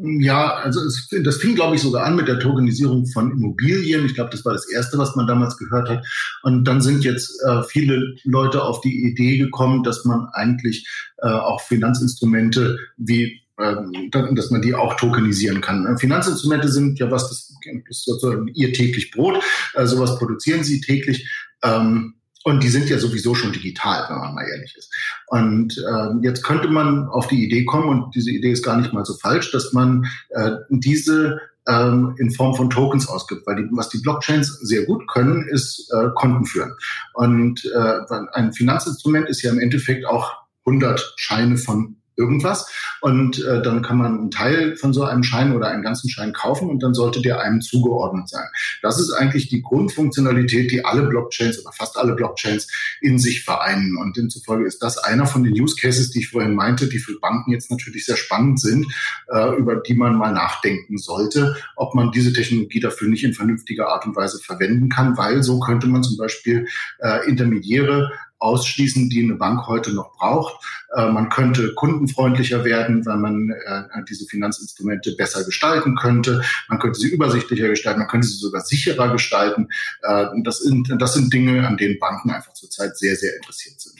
Ja, 0.00 0.54
also 0.54 0.80
es, 0.80 1.08
das 1.24 1.38
fing, 1.38 1.56
glaube 1.56 1.74
ich, 1.74 1.82
sogar 1.82 2.04
an 2.04 2.14
mit 2.14 2.28
der 2.28 2.38
Tokenisierung 2.38 3.06
von 3.06 3.32
Immobilien. 3.32 4.06
Ich 4.06 4.14
glaube, 4.14 4.30
das 4.30 4.44
war 4.44 4.52
das 4.52 4.70
Erste, 4.70 4.96
was 4.96 5.16
man 5.16 5.26
damals 5.26 5.56
gehört 5.56 5.88
hat. 5.88 6.06
Und 6.42 6.64
dann 6.64 6.80
sind 6.80 7.02
jetzt 7.02 7.42
äh, 7.44 7.62
viele 7.64 8.14
Leute 8.22 8.62
auf 8.62 8.80
die 8.80 9.04
Idee 9.04 9.38
gekommen, 9.38 9.82
dass 9.82 10.04
man 10.04 10.28
eigentlich 10.32 10.86
äh, 11.18 11.28
auch 11.28 11.60
Finanzinstrumente 11.62 12.78
wie 12.96 13.40
ähm, 13.58 14.10
dass 14.12 14.52
man 14.52 14.62
die 14.62 14.72
auch 14.72 14.94
tokenisieren 14.94 15.60
kann. 15.60 15.98
Finanzinstrumente 15.98 16.68
sind 16.68 17.00
ja 17.00 17.10
was, 17.10 17.28
das 17.28 17.52
ist 17.88 18.04
sozusagen 18.04 18.46
ihr 18.54 18.72
täglich 18.72 19.10
Brot. 19.10 19.42
Äh, 19.74 19.84
sowas 19.86 20.16
produzieren 20.16 20.62
sie 20.62 20.80
täglich. 20.80 21.28
Ähm, 21.64 22.14
und 22.44 22.62
die 22.62 22.68
sind 22.68 22.88
ja 22.88 22.98
sowieso 22.98 23.34
schon 23.34 23.52
digital, 23.52 24.06
wenn 24.08 24.18
man 24.18 24.34
mal 24.34 24.46
ehrlich 24.48 24.74
ist. 24.76 24.92
Und 25.26 25.76
äh, 25.78 26.26
jetzt 26.26 26.42
könnte 26.44 26.68
man 26.68 27.08
auf 27.08 27.26
die 27.26 27.44
Idee 27.44 27.64
kommen, 27.64 27.88
und 27.88 28.14
diese 28.14 28.30
Idee 28.30 28.52
ist 28.52 28.64
gar 28.64 28.76
nicht 28.76 28.92
mal 28.92 29.04
so 29.04 29.14
falsch, 29.14 29.52
dass 29.52 29.72
man 29.72 30.06
äh, 30.30 30.52
diese 30.70 31.40
ähm, 31.68 32.14
in 32.18 32.30
Form 32.30 32.54
von 32.54 32.70
Tokens 32.70 33.08
ausgibt. 33.08 33.46
Weil 33.46 33.56
die, 33.56 33.68
was 33.72 33.88
die 33.90 33.98
Blockchains 33.98 34.58
sehr 34.60 34.84
gut 34.84 35.06
können, 35.08 35.46
ist 35.48 35.92
äh, 35.92 36.08
Konten 36.14 36.46
führen. 36.46 36.72
Und 37.14 37.64
äh, 37.64 38.14
ein 38.32 38.52
Finanzinstrument 38.52 39.28
ist 39.28 39.42
ja 39.42 39.50
im 39.50 39.60
Endeffekt 39.60 40.06
auch 40.06 40.32
100 40.64 41.14
Scheine 41.16 41.56
von 41.56 41.96
irgendwas. 42.18 42.66
Und 43.00 43.42
äh, 43.44 43.62
dann 43.62 43.82
kann 43.82 43.96
man 43.96 44.18
einen 44.18 44.30
Teil 44.30 44.76
von 44.76 44.92
so 44.92 45.04
einem 45.04 45.22
Schein 45.22 45.54
oder 45.54 45.68
einen 45.68 45.82
ganzen 45.82 46.10
Schein 46.10 46.32
kaufen 46.32 46.68
und 46.68 46.82
dann 46.82 46.92
sollte 46.92 47.22
der 47.22 47.40
einem 47.40 47.60
zugeordnet 47.60 48.28
sein. 48.28 48.46
Das 48.82 49.00
ist 49.00 49.12
eigentlich 49.12 49.48
die 49.48 49.62
Grundfunktionalität, 49.62 50.70
die 50.70 50.84
alle 50.84 51.04
Blockchains 51.04 51.60
oder 51.64 51.72
fast 51.72 51.96
alle 51.96 52.14
Blockchains 52.14 52.66
in 53.00 53.18
sich 53.18 53.44
vereinen. 53.44 53.96
Und 53.96 54.16
demzufolge 54.16 54.66
ist 54.66 54.82
das 54.82 54.98
einer 54.98 55.26
von 55.26 55.44
den 55.44 55.52
Use 55.52 55.76
Cases, 55.80 56.10
die 56.10 56.20
ich 56.20 56.30
vorhin 56.30 56.54
meinte, 56.54 56.88
die 56.88 56.98
für 56.98 57.18
Banken 57.20 57.52
jetzt 57.52 57.70
natürlich 57.70 58.04
sehr 58.04 58.16
spannend 58.16 58.60
sind, 58.60 58.86
äh, 59.32 59.56
über 59.56 59.76
die 59.76 59.94
man 59.94 60.16
mal 60.16 60.32
nachdenken 60.32 60.98
sollte, 60.98 61.56
ob 61.76 61.94
man 61.94 62.10
diese 62.10 62.32
Technologie 62.32 62.80
dafür 62.80 63.08
nicht 63.08 63.24
in 63.24 63.34
vernünftiger 63.34 63.88
Art 63.88 64.06
und 64.06 64.16
Weise 64.16 64.38
verwenden 64.38 64.88
kann, 64.88 65.16
weil 65.16 65.42
so 65.42 65.60
könnte 65.60 65.86
man 65.86 66.02
zum 66.02 66.16
Beispiel 66.16 66.66
äh, 66.98 67.28
Intermediäre 67.28 68.10
ausschließen, 68.38 69.08
die 69.08 69.22
eine 69.22 69.34
Bank 69.34 69.66
heute 69.66 69.92
noch 69.92 70.16
braucht. 70.16 70.62
Äh, 70.94 71.10
man 71.10 71.28
könnte 71.28 71.74
kundenfreundlicher 71.74 72.64
werden, 72.64 73.04
weil 73.04 73.16
man 73.16 73.50
äh, 73.50 73.82
diese 74.08 74.26
Finanzinstrumente 74.26 75.14
besser 75.16 75.44
gestalten 75.44 75.96
könnte. 75.96 76.42
Man 76.68 76.78
könnte 76.78 76.98
sie 76.98 77.08
übersichtlicher 77.08 77.68
gestalten, 77.68 78.00
man 78.00 78.08
könnte 78.08 78.28
sie 78.28 78.38
sogar 78.38 78.62
sicherer 78.62 79.10
gestalten. 79.12 79.68
Äh, 80.02 80.26
das, 80.44 80.58
sind, 80.58 80.90
das 80.98 81.14
sind 81.14 81.32
Dinge, 81.32 81.66
an 81.66 81.76
denen 81.76 81.98
Banken 81.98 82.30
einfach 82.30 82.52
zurzeit 82.54 82.96
sehr, 82.96 83.16
sehr 83.16 83.36
interessiert 83.36 83.80
sind. 83.80 83.94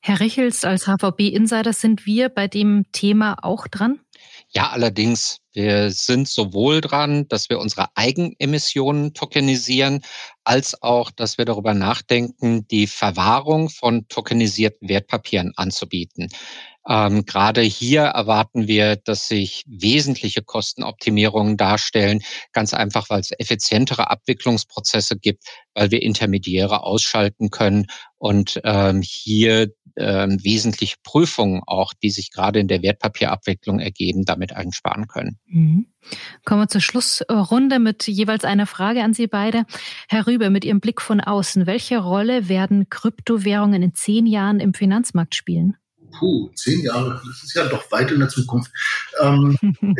Herr 0.00 0.20
Richels, 0.20 0.64
als 0.64 0.86
HVB-Insider 0.86 1.72
sind 1.72 2.06
wir 2.06 2.28
bei 2.28 2.46
dem 2.46 2.84
Thema 2.92 3.38
auch 3.42 3.66
dran? 3.66 3.98
Ja, 4.56 4.70
allerdings, 4.70 5.40
wir 5.52 5.90
sind 5.90 6.30
sowohl 6.30 6.80
dran, 6.80 7.28
dass 7.28 7.50
wir 7.50 7.58
unsere 7.58 7.88
Eigenemissionen 7.94 9.12
tokenisieren, 9.12 10.00
als 10.44 10.82
auch, 10.82 11.10
dass 11.10 11.36
wir 11.36 11.44
darüber 11.44 11.74
nachdenken, 11.74 12.66
die 12.68 12.86
Verwahrung 12.86 13.68
von 13.68 14.08
tokenisierten 14.08 14.88
Wertpapieren 14.88 15.52
anzubieten. 15.56 16.28
Ähm, 16.88 17.26
gerade 17.26 17.60
hier 17.60 18.04
erwarten 18.04 18.66
wir, 18.66 18.96
dass 18.96 19.28
sich 19.28 19.62
wesentliche 19.66 20.40
Kostenoptimierungen 20.40 21.58
darstellen, 21.58 22.22
ganz 22.52 22.72
einfach, 22.72 23.10
weil 23.10 23.20
es 23.20 23.32
effizientere 23.38 24.08
Abwicklungsprozesse 24.08 25.18
gibt, 25.18 25.44
weil 25.74 25.90
wir 25.90 26.00
Intermediäre 26.00 26.82
ausschalten 26.82 27.50
können 27.50 27.88
und 28.16 28.58
ähm, 28.64 29.02
hier 29.02 29.68
ähm, 29.96 30.38
wesentliche 30.42 30.96
Prüfungen 31.02 31.62
auch, 31.66 31.92
die 31.94 32.10
sich 32.10 32.30
gerade 32.30 32.60
in 32.60 32.68
der 32.68 32.82
Wertpapierabwicklung 32.82 33.80
ergeben, 33.80 34.24
damit 34.24 34.54
einsparen 34.54 35.06
können. 35.08 35.38
Mhm. 35.46 35.86
Kommen 36.44 36.62
wir 36.62 36.68
zur 36.68 36.80
Schlussrunde 36.80 37.78
mit 37.78 38.06
jeweils 38.06 38.44
einer 38.44 38.66
Frage 38.66 39.02
an 39.02 39.14
Sie 39.14 39.26
beide. 39.26 39.64
Herr 40.08 40.26
Rübe, 40.26 40.50
mit 40.50 40.64
Ihrem 40.64 40.80
Blick 40.80 41.00
von 41.00 41.20
außen, 41.20 41.66
welche 41.66 41.98
Rolle 41.98 42.48
werden 42.48 42.88
Kryptowährungen 42.90 43.82
in 43.82 43.94
zehn 43.94 44.26
Jahren 44.26 44.60
im 44.60 44.74
Finanzmarkt 44.74 45.34
spielen? 45.34 45.76
Puh, 46.18 46.50
zehn 46.54 46.80
Jahre, 46.80 47.20
das 47.26 47.42
ist 47.42 47.54
ja 47.54 47.66
doch 47.66 47.90
weit 47.92 48.10
in 48.10 48.20
der 48.20 48.28
Zukunft. 48.28 48.70
Ähm, 49.20 49.56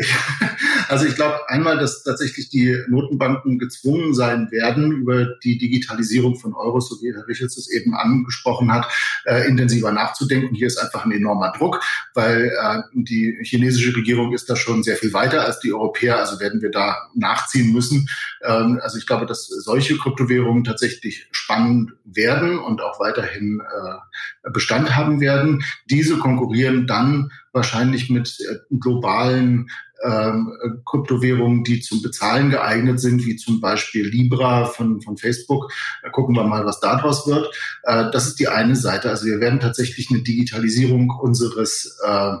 also 0.87 1.05
ich 1.05 1.15
glaube 1.15 1.49
einmal, 1.49 1.77
dass 1.77 2.03
tatsächlich 2.03 2.49
die 2.49 2.77
Notenbanken 2.87 3.59
gezwungen 3.59 4.13
sein 4.13 4.51
werden, 4.51 4.91
über 4.91 5.25
die 5.43 5.57
Digitalisierung 5.57 6.35
von 6.35 6.53
Euros, 6.53 6.89
so 6.89 7.01
wie 7.01 7.13
Herr 7.13 7.27
Richards 7.27 7.57
es 7.57 7.69
eben 7.69 7.95
angesprochen 7.95 8.71
hat, 8.71 8.87
äh, 9.25 9.47
intensiver 9.47 9.91
nachzudenken. 9.91 10.55
Hier 10.55 10.67
ist 10.67 10.77
einfach 10.77 11.05
ein 11.05 11.11
enormer 11.11 11.53
Druck, 11.57 11.81
weil 12.13 12.51
äh, 12.59 12.81
die 12.93 13.37
chinesische 13.43 13.95
Regierung 13.95 14.33
ist 14.33 14.49
da 14.49 14.55
schon 14.55 14.83
sehr 14.83 14.97
viel 14.97 15.13
weiter 15.13 15.45
als 15.45 15.59
die 15.59 15.73
Europäer, 15.73 16.17
also 16.17 16.39
werden 16.39 16.61
wir 16.61 16.71
da 16.71 17.09
nachziehen 17.15 17.71
müssen. 17.73 18.09
Ähm, 18.43 18.79
also 18.81 18.97
ich 18.97 19.05
glaube, 19.05 19.25
dass 19.25 19.47
solche 19.47 19.97
Kryptowährungen 19.97 20.63
tatsächlich 20.63 21.27
spannend 21.31 21.93
werden 22.05 22.57
und 22.59 22.81
auch 22.81 22.99
weiterhin 22.99 23.61
äh, 23.61 24.49
Bestand 24.51 24.95
haben 24.95 25.19
werden. 25.19 25.63
Diese 25.89 26.06
diese 26.07 26.19
konkurrieren 26.19 26.87
dann 26.87 27.31
wahrscheinlich 27.51 28.09
mit 28.09 28.39
äh, 28.39 28.55
globalen 28.79 29.69
ähm, 30.03 30.53
Kryptowährungen, 30.85 31.63
die 31.63 31.81
zum 31.81 32.01
Bezahlen 32.01 32.49
geeignet 32.49 32.99
sind, 32.99 33.25
wie 33.25 33.35
zum 33.35 33.59
Beispiel 33.59 34.07
Libra 34.07 34.65
von, 34.65 35.01
von 35.01 35.17
Facebook. 35.17 35.71
Da 36.03 36.09
gucken 36.09 36.35
wir 36.35 36.43
mal, 36.43 36.65
was 36.65 36.79
daraus 36.79 37.27
wird. 37.27 37.53
Äh, 37.83 38.11
das 38.11 38.27
ist 38.27 38.39
die 38.39 38.47
eine 38.47 38.75
Seite. 38.75 39.09
Also 39.09 39.25
wir 39.25 39.41
werden 39.41 39.59
tatsächlich 39.59 40.09
eine 40.09 40.21
Digitalisierung 40.21 41.09
unseres 41.09 41.99
äh, 42.05 42.33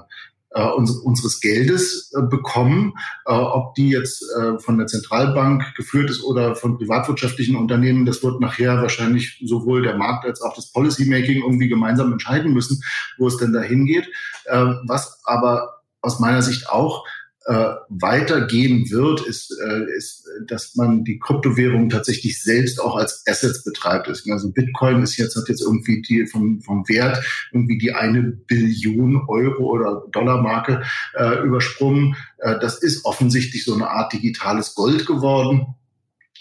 äh, 0.51 0.63
unseres 0.63 1.39
Geldes 1.39 2.11
äh, 2.17 2.21
bekommen, 2.21 2.93
äh, 3.25 3.33
ob 3.33 3.75
die 3.75 3.89
jetzt 3.89 4.23
äh, 4.39 4.59
von 4.59 4.77
der 4.77 4.87
Zentralbank 4.87 5.75
geführt 5.75 6.09
ist 6.09 6.23
oder 6.23 6.55
von 6.55 6.77
privatwirtschaftlichen 6.77 7.55
Unternehmen, 7.55 8.05
das 8.05 8.23
wird 8.23 8.39
nachher 8.39 8.81
wahrscheinlich 8.81 9.41
sowohl 9.45 9.81
der 9.83 9.97
Markt 9.97 10.25
als 10.25 10.41
auch 10.41 10.55
das 10.55 10.71
Policymaking 10.71 11.41
irgendwie 11.43 11.67
gemeinsam 11.67 12.11
entscheiden 12.11 12.53
müssen, 12.53 12.81
wo 13.17 13.27
es 13.27 13.37
denn 13.37 13.53
dahin 13.53 13.85
geht. 13.85 14.07
Äh, 14.45 14.65
was 14.85 15.19
aber 15.25 15.81
aus 16.01 16.19
meiner 16.19 16.41
Sicht 16.41 16.69
auch 16.69 17.03
äh, 17.47 17.75
weitergehen 17.87 18.89
wird, 18.91 19.21
ist, 19.25 19.57
äh, 19.65 19.95
ist, 19.95 20.25
dass 20.47 20.75
man 20.75 21.05
die 21.05 21.17
Kryptowährung 21.17 21.87
tatsächlich 21.89 22.43
selbst 22.43 22.81
auch 22.81 22.97
als 22.97 23.23
Assets 23.25 23.63
betreibt. 23.63 24.09
Also 24.09 24.51
Bitcoin 24.51 25.01
ist 25.01 25.15
jetzt, 25.15 25.37
hat 25.37 25.47
jetzt 25.47 25.61
irgendwie 25.61 26.01
die 26.01 26.27
vom, 26.27 26.61
vom 26.61 26.87
Wert 26.89 27.23
irgendwie 27.53 27.77
die 27.77 27.93
eine 27.93 28.21
Billion 28.23 29.23
Euro 29.29 29.63
oder 29.63 30.03
Dollarmarke 30.11 30.83
äh, 31.13 31.41
übersprungen. 31.45 32.17
Äh, 32.39 32.59
das 32.59 32.83
ist 32.83 33.05
offensichtlich 33.05 33.63
so 33.63 33.73
eine 33.73 33.89
Art 33.89 34.11
digitales 34.11 34.75
Gold 34.75 35.05
geworden 35.05 35.75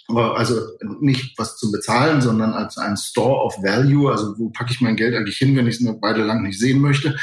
also 0.09 0.61
nicht 1.01 1.37
was 1.38 1.57
zu 1.57 1.73
bezahlen, 1.73 2.21
sondern 2.21 2.53
als 2.53 2.79
ein 2.79 2.97
Store 2.97 3.45
of 3.45 3.62
Value, 3.62 4.11
also 4.11 4.38
wo 4.38 4.51
packe 4.51 4.73
ich 4.73 4.81
mein 4.81 4.97
Geld 4.97 5.14
eigentlich 5.14 5.38
hin, 5.38 5.57
wenn 5.57 5.66
ich 5.66 5.77
es 5.77 5.87
eine 5.87 6.01
Weile 6.01 6.25
lang 6.25 6.42
nicht 6.42 6.59
sehen 6.59 6.81
möchte. 6.81 7.16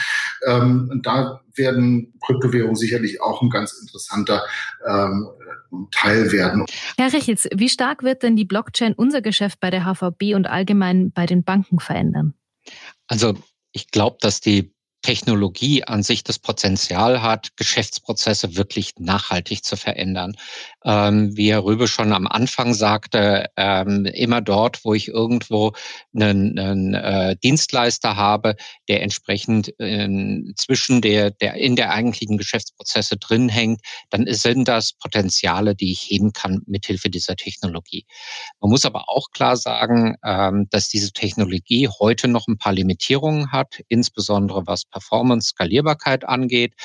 Ähm, 0.46 1.02
da 1.04 1.42
werden 1.56 2.14
Kryptowährungen 2.26 2.76
sicherlich 2.76 3.22
auch 3.22 3.42
ein 3.42 3.50
ganz 3.50 3.74
interessanter 3.74 4.44
ähm, 4.86 5.28
Teil 5.92 6.32
werden. 6.32 6.66
Herr 6.98 7.14
Richels, 7.14 7.48
wie 7.54 7.70
stark 7.70 8.04
wird 8.04 8.24
denn 8.24 8.36
die 8.36 8.46
Blockchain 8.46 8.94
unser 8.94 9.22
Geschäft 9.22 9.60
bei 9.60 9.70
der 9.70 9.86
HVB 9.86 10.36
und 10.36 10.46
allgemein 10.46 11.12
bei 11.12 11.26
den 11.26 11.44
Banken 11.44 11.80
verändern? 11.80 12.34
Also 13.08 13.36
ich 13.72 13.92
glaube, 13.92 14.18
dass 14.20 14.42
die 14.42 14.73
Technologie 15.04 15.84
an 15.84 16.02
sich 16.02 16.24
das 16.24 16.40
Potenzial 16.40 17.22
hat, 17.22 17.56
Geschäftsprozesse 17.58 18.56
wirklich 18.56 18.94
nachhaltig 18.98 19.64
zu 19.64 19.76
verändern. 19.76 20.36
Ähm, 20.84 21.38
wie 21.38 21.52
Herr 21.52 21.64
Röbe 21.64 21.88
schon 21.88 22.14
am 22.14 22.26
Anfang 22.26 22.74
sagte, 22.74 23.50
ähm, 23.56 24.06
immer 24.06 24.42
dort, 24.42 24.84
wo 24.84 24.94
ich 24.94 25.10
irgendwo 25.10 25.74
einen, 26.16 26.58
einen 26.58 26.94
äh, 26.96 27.36
Dienstleister 27.44 28.16
habe, 28.16 28.56
der 28.88 29.04
entsprechend 29.04 29.74
äh, 29.80 30.08
zwischen 30.56 31.02
der, 31.02 31.32
der 31.32 31.56
in 31.56 31.76
der 31.76 31.92
eigentlichen 31.92 32.38
Geschäftsprozesse 32.38 33.18
drin 33.18 33.50
hängt, 33.50 33.82
dann 34.10 34.26
sind 34.28 34.68
das 34.68 34.94
Potenziale, 34.94 35.76
die 35.76 35.92
ich 35.92 36.10
heben 36.10 36.34
kann 36.34 36.62
mithilfe 36.66 37.10
dieser 37.10 37.36
Technologie. 37.36 38.06
Man 38.60 38.72
muss 38.72 38.86
aber 38.86 39.10
auch 39.10 39.32
klar 39.32 39.58
sagen, 39.58 40.16
ähm, 40.24 40.68
dass 40.70 40.90
diese 40.90 41.12
Technologie 41.12 41.90
heute 42.00 42.28
noch 42.28 42.48
ein 42.48 42.58
paar 42.58 42.74
Limitierungen 42.74 43.52
hat, 43.52 43.82
insbesondere 43.90 44.66
was 44.66 44.86
Performance, 44.94 45.50
Skalierbarkeit 45.50 46.24
angeht, 46.24 46.76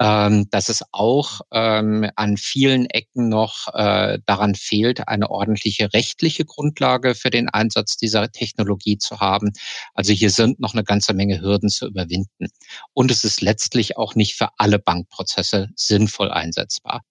ähm, 0.00 0.48
dass 0.50 0.70
es 0.70 0.82
auch 0.92 1.42
ähm, 1.52 2.10
an 2.16 2.38
vielen 2.38 2.86
Ecken 2.86 3.28
noch 3.28 3.68
äh, 3.74 4.18
daran 4.24 4.54
fehlt, 4.54 5.06
eine 5.08 5.28
ordentliche 5.30 5.92
rechtliche 5.92 6.46
Grundlage 6.46 7.14
für 7.14 7.28
den 7.28 7.50
Einsatz 7.50 7.98
dieser 7.98 8.32
Technologie 8.32 8.96
zu 8.96 9.20
haben. 9.20 9.52
Also 9.92 10.14
hier 10.14 10.30
sind 10.30 10.58
noch 10.58 10.72
eine 10.72 10.84
ganze 10.84 11.12
Menge 11.12 11.42
Hürden 11.42 11.68
zu 11.68 11.86
überwinden. 11.86 12.46
Und 12.94 13.10
es 13.10 13.24
ist 13.24 13.42
letztlich 13.42 13.98
auch 13.98 14.14
nicht 14.14 14.36
für 14.36 14.48
alle 14.56 14.78
Bankprozesse 14.78 15.68
sinnvoll 15.76 16.30
einsetzbar. 16.30 17.02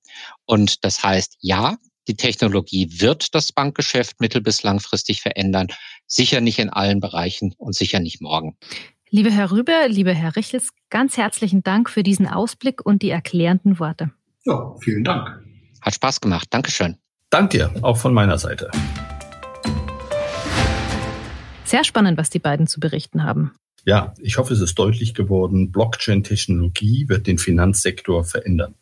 Und 0.45 0.83
das 0.83 1.03
heißt, 1.03 1.37
ja, 1.41 1.77
die 2.07 2.15
Technologie 2.15 2.89
wird 2.99 3.35
das 3.35 3.51
Bankgeschäft 3.51 4.19
mittel- 4.19 4.41
bis 4.41 4.63
langfristig 4.63 5.21
verändern. 5.21 5.67
Sicher 6.07 6.41
nicht 6.41 6.57
in 6.57 6.71
allen 6.71 7.01
Bereichen 7.01 7.53
und 7.59 7.75
sicher 7.75 7.99
nicht 7.99 8.19
morgen. 8.19 8.57
Liebe 9.11 9.31
Herr 9.31 9.49
Rüber, 9.49 9.87
lieber 9.87 10.13
Herr 10.13 10.35
Richels, 10.35 10.69
ganz 10.91 11.17
herzlichen 11.17 11.63
Dank 11.63 11.89
für 11.89 12.03
diesen 12.03 12.27
Ausblick 12.27 12.85
und 12.85 13.01
die 13.01 13.09
erklärenden 13.09 13.79
Worte. 13.79 14.11
Ja, 14.45 14.75
vielen 14.81 15.03
Dank. 15.03 15.43
Hat 15.81 15.95
Spaß 15.95 16.21
gemacht. 16.21 16.47
Dankeschön. 16.51 16.95
Dank 17.31 17.49
dir, 17.49 17.73
auch 17.81 17.97
von 17.97 18.13
meiner 18.13 18.37
Seite. 18.37 18.69
Sehr 21.63 21.83
spannend, 21.83 22.19
was 22.19 22.29
die 22.29 22.37
beiden 22.37 22.67
zu 22.67 22.79
berichten 22.79 23.23
haben. 23.23 23.55
Ja, 23.83 24.13
ich 24.19 24.37
hoffe, 24.37 24.53
es 24.53 24.61
ist 24.61 24.77
deutlich 24.77 25.15
geworden, 25.15 25.71
Blockchain-Technologie 25.71 27.09
wird 27.09 27.25
den 27.25 27.39
Finanzsektor 27.39 28.23
verändern. 28.23 28.75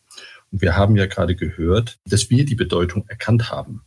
Und 0.52 0.60
wir 0.60 0.76
haben 0.76 0.96
ja 0.96 1.06
gerade 1.06 1.36
gehört, 1.36 2.00
dass 2.04 2.28
wir 2.28 2.44
die 2.44 2.54
Bedeutung 2.54 3.06
erkannt 3.08 3.50
haben. 3.50 3.82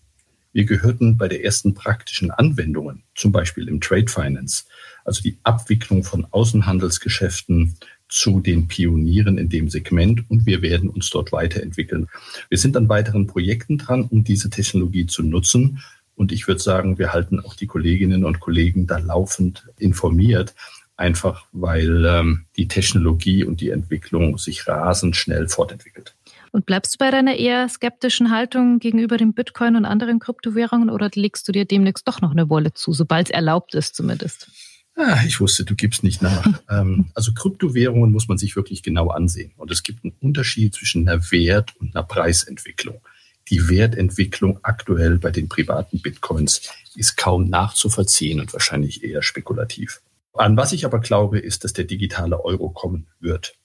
Wir 0.54 0.66
gehörten 0.66 1.18
bei 1.18 1.28
der 1.28 1.44
ersten 1.46 1.74
praktischen 1.74 2.32
Anwendungen, 2.32 3.04
zum 3.16 3.32
Beispiel 3.32 3.68
im 3.68 3.80
Trade 3.80 4.08
Finance, 4.08 4.66
also 5.06 5.22
die 5.22 5.38
Abwicklung 5.44 6.04
von 6.04 6.28
Außenhandelsgeschäften 6.30 7.78
zu 8.10 8.42
den 8.42 8.68
Pionieren 8.68 9.38
in 9.38 9.50
dem 9.50 9.70
Segment 9.70 10.30
und 10.30 10.46
wir 10.46 10.62
werden 10.62 10.90
uns 10.90 11.10
dort 11.10 11.32
weiterentwickeln. 11.32 12.08
Wir 12.50 12.58
sind 12.58 12.76
an 12.76 12.90
weiteren 12.90 13.26
Projekten 13.26 13.78
dran, 13.78 14.04
um 14.04 14.24
diese 14.24 14.50
Technologie 14.50 15.06
zu 15.06 15.24
nutzen. 15.24 15.82
Und 16.16 16.34
ich 16.34 16.48
würde 16.48 16.62
sagen, 16.62 17.00
wir 17.00 17.14
halten 17.14 17.40
auch 17.40 17.56
die 17.56 17.68
Kolleginnen 17.68 18.26
und 18.26 18.42
Kollegen 18.42 18.86
da 18.86 18.98
laufend 18.98 19.70
informiert, 19.78 20.54
einfach 20.98 21.48
weil 21.54 22.06
ähm, 22.06 22.46
die 22.58 22.68
Technologie 22.68 23.46
und 23.46 23.62
die 23.62 23.70
Entwicklung 23.70 24.38
sich 24.38 24.68
rasend 24.68 25.16
schnell 25.16 25.48
fortentwickelt. 25.48 26.11
Und 26.52 26.66
bleibst 26.66 26.96
du 26.96 26.98
bei 26.98 27.12
deiner 27.12 27.36
eher 27.36 27.70
skeptischen 27.70 28.30
Haltung 28.30 28.80
gegenüber 28.80 29.18
dem 29.18 29.34
Bitcoin 29.34 29.78
und 29.78 29.86
anderen 29.86 30.20
Kryptowährungen 30.20 30.90
oder 30.90 31.10
legst 31.14 31.48
du 31.48 31.54
dir 31.54 31.66
demnächst 31.66 32.08
doch 32.08 32.22
noch 32.22 32.32
eine 32.32 32.50
Wolle 32.50 32.74
zu, 32.74 32.92
sobald 32.92 33.28
es 33.28 33.34
erlaubt 33.34 33.74
ist 33.74 33.96
zumindest? 33.96 34.50
Ah, 34.96 35.24
ich 35.26 35.40
wusste, 35.40 35.64
du 35.64 35.76
gibst 35.76 36.04
nicht 36.04 36.22
nach. 36.22 36.46
ähm, 36.70 37.12
also 37.16 37.34
Kryptowährungen 37.34 38.12
muss 38.12 38.28
man 38.28 38.38
sich 38.38 38.56
wirklich 38.56 38.84
genau 38.84 39.10
ansehen. 39.10 39.54
Und 39.56 39.72
es 39.72 39.84
gibt 39.84 40.04
einen 40.04 40.14
Unterschied 40.20 40.76
zwischen 40.76 41.08
einer 41.08 41.32
Wert- 41.32 41.74
und 41.80 41.96
einer 41.96 42.04
Preisentwicklung. 42.04 43.02
Die 43.50 43.70
Wertentwicklung 43.70 44.60
aktuell 44.64 45.18
bei 45.18 45.32
den 45.32 45.50
privaten 45.50 46.02
Bitcoins 46.02 46.70
ist 46.96 47.18
kaum 47.18 47.50
nachzuvollziehen 47.50 48.40
und 48.40 48.54
wahrscheinlich 48.54 49.04
eher 49.04 49.22
spekulativ. 49.22 50.02
An 50.34 50.56
was 50.56 50.72
ich 50.72 50.86
aber 50.86 51.00
glaube, 51.00 51.40
ist, 51.40 51.64
dass 51.64 51.74
der 51.74 51.86
digitale 51.86 52.44
Euro 52.44 52.70
kommen 52.70 53.08
wird. 53.20 53.56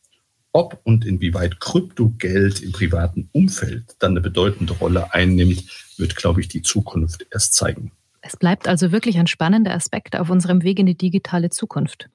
Ob 0.53 0.81
und 0.85 1.05
inwieweit 1.05 1.61
Kryptogeld 1.61 2.63
im 2.63 2.73
privaten 2.73 3.29
Umfeld 3.33 3.97
dann 3.99 4.13
eine 4.13 4.21
bedeutende 4.21 4.73
Rolle 4.73 5.13
einnimmt, 5.13 5.65
wird, 5.99 6.17
glaube 6.17 6.41
ich, 6.41 6.49
die 6.49 6.63
Zukunft 6.63 7.27
erst 7.31 7.55
zeigen. 7.55 7.93
Es 8.27 8.37
bleibt 8.37 8.67
also 8.67 8.91
wirklich 8.91 9.19
ein 9.19 9.29
spannender 9.29 9.73
Aspekt 9.73 10.17
auf 10.17 10.31
unserem 10.31 10.65
Weg 10.65 10.81
in 10.81 10.87
die 10.87 10.97
digitale 10.97 11.49
Zukunft. 11.51 12.09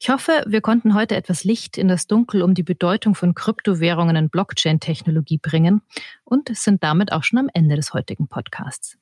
Ich 0.00 0.08
hoffe, 0.08 0.42
wir 0.46 0.62
konnten 0.62 0.94
heute 0.94 1.14
etwas 1.14 1.44
Licht 1.44 1.76
in 1.76 1.88
das 1.88 2.06
Dunkel 2.06 2.42
um 2.42 2.54
die 2.54 2.62
Bedeutung 2.62 3.14
von 3.14 3.34
Kryptowährungen 3.34 4.16
und 4.16 4.32
Blockchain-Technologie 4.32 5.38
bringen 5.38 5.82
und 6.24 6.56
sind 6.56 6.82
damit 6.82 7.12
auch 7.12 7.22
schon 7.22 7.38
am 7.38 7.50
Ende 7.52 7.76
des 7.76 7.92
heutigen 7.92 8.28
Podcasts. 8.28 8.96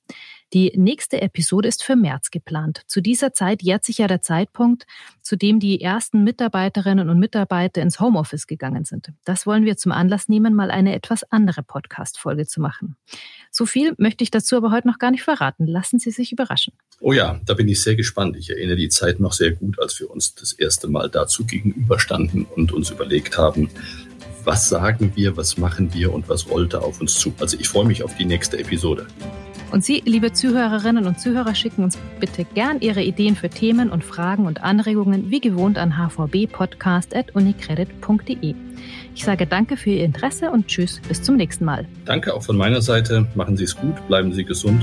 Die 0.52 0.72
nächste 0.74 1.22
Episode 1.22 1.68
ist 1.68 1.84
für 1.84 1.94
März 1.94 2.32
geplant. 2.32 2.82
Zu 2.88 3.00
dieser 3.00 3.32
Zeit 3.32 3.62
jährt 3.62 3.84
sich 3.84 3.98
ja 3.98 4.08
der 4.08 4.20
Zeitpunkt, 4.20 4.84
zu 5.22 5.36
dem 5.36 5.60
die 5.60 5.80
ersten 5.80 6.24
Mitarbeiterinnen 6.24 7.08
und 7.08 7.20
Mitarbeiter 7.20 7.80
ins 7.80 8.00
Homeoffice 8.00 8.48
gegangen 8.48 8.84
sind. 8.84 9.12
Das 9.24 9.46
wollen 9.46 9.64
wir 9.64 9.76
zum 9.76 9.92
Anlass 9.92 10.28
nehmen, 10.28 10.56
mal 10.56 10.72
eine 10.72 10.92
etwas 10.96 11.22
andere 11.30 11.62
Podcast-Folge 11.62 12.48
zu 12.48 12.60
machen. 12.60 12.96
So 13.52 13.64
viel 13.64 13.94
möchte 13.96 14.24
ich 14.24 14.32
dazu 14.32 14.56
aber 14.56 14.72
heute 14.72 14.88
noch 14.88 14.98
gar 14.98 15.12
nicht 15.12 15.22
verraten. 15.22 15.68
Lassen 15.68 16.00
Sie 16.00 16.10
sich 16.10 16.32
überraschen. 16.32 16.72
Oh 16.98 17.12
ja, 17.12 17.40
da 17.46 17.54
bin 17.54 17.68
ich 17.68 17.80
sehr 17.80 17.94
gespannt. 17.94 18.36
Ich 18.36 18.50
erinnere 18.50 18.76
die 18.76 18.88
Zeit 18.88 19.20
noch 19.20 19.32
sehr 19.32 19.52
gut, 19.52 19.78
als 19.78 20.00
wir 20.00 20.10
uns 20.10 20.34
das 20.34 20.52
erste 20.52 20.88
Mal 20.88 21.08
dazu 21.08 21.44
gegenüberstanden 21.44 22.44
und 22.56 22.72
uns 22.72 22.90
überlegt 22.90 23.38
haben, 23.38 23.70
was 24.42 24.68
sagen 24.68 25.12
wir, 25.14 25.36
was 25.36 25.58
machen 25.58 25.94
wir 25.94 26.12
und 26.12 26.28
was 26.28 26.50
rollte 26.50 26.82
auf 26.82 27.00
uns 27.00 27.14
zu. 27.14 27.32
Also 27.38 27.56
ich 27.56 27.68
freue 27.68 27.86
mich 27.86 28.02
auf 28.02 28.16
die 28.16 28.24
nächste 28.24 28.58
Episode. 28.58 29.06
Und 29.70 29.85
Sie, 29.85 30.02
liebe 30.04 30.33
Zuhörerinnen 30.33 31.06
und 31.06 31.20
Zuhörer, 31.20 31.54
schicken 31.54 31.85
uns 31.85 31.96
bitte 32.18 32.44
gern 32.44 32.80
Ihre 32.80 33.02
Ideen 33.02 33.37
für 33.37 33.48
Themen 33.48 33.88
und 33.90 34.02
Fragen 34.04 34.46
und 34.46 34.64
Anregungen 34.64 35.30
wie 35.30 35.40
gewohnt 35.40 35.78
an 35.78 35.96
hvbpodcast.unicredit.de. 35.96 38.54
Ich 39.14 39.24
sage 39.24 39.46
danke 39.46 39.76
für 39.76 39.90
Ihr 39.90 40.04
Interesse 40.04 40.50
und 40.50 40.66
tschüss, 40.66 41.00
bis 41.06 41.22
zum 41.22 41.37
nächsten 41.37 41.64
Mal. 41.64 41.87
Danke 42.04 42.35
auch 42.35 42.42
von 42.42 42.56
meiner 42.56 42.83
Seite. 42.83 43.28
Machen 43.35 43.56
Sie 43.56 43.62
es 43.64 43.76
gut, 43.76 43.94
bleiben 44.09 44.33
Sie 44.33 44.44
gesund. 44.44 44.83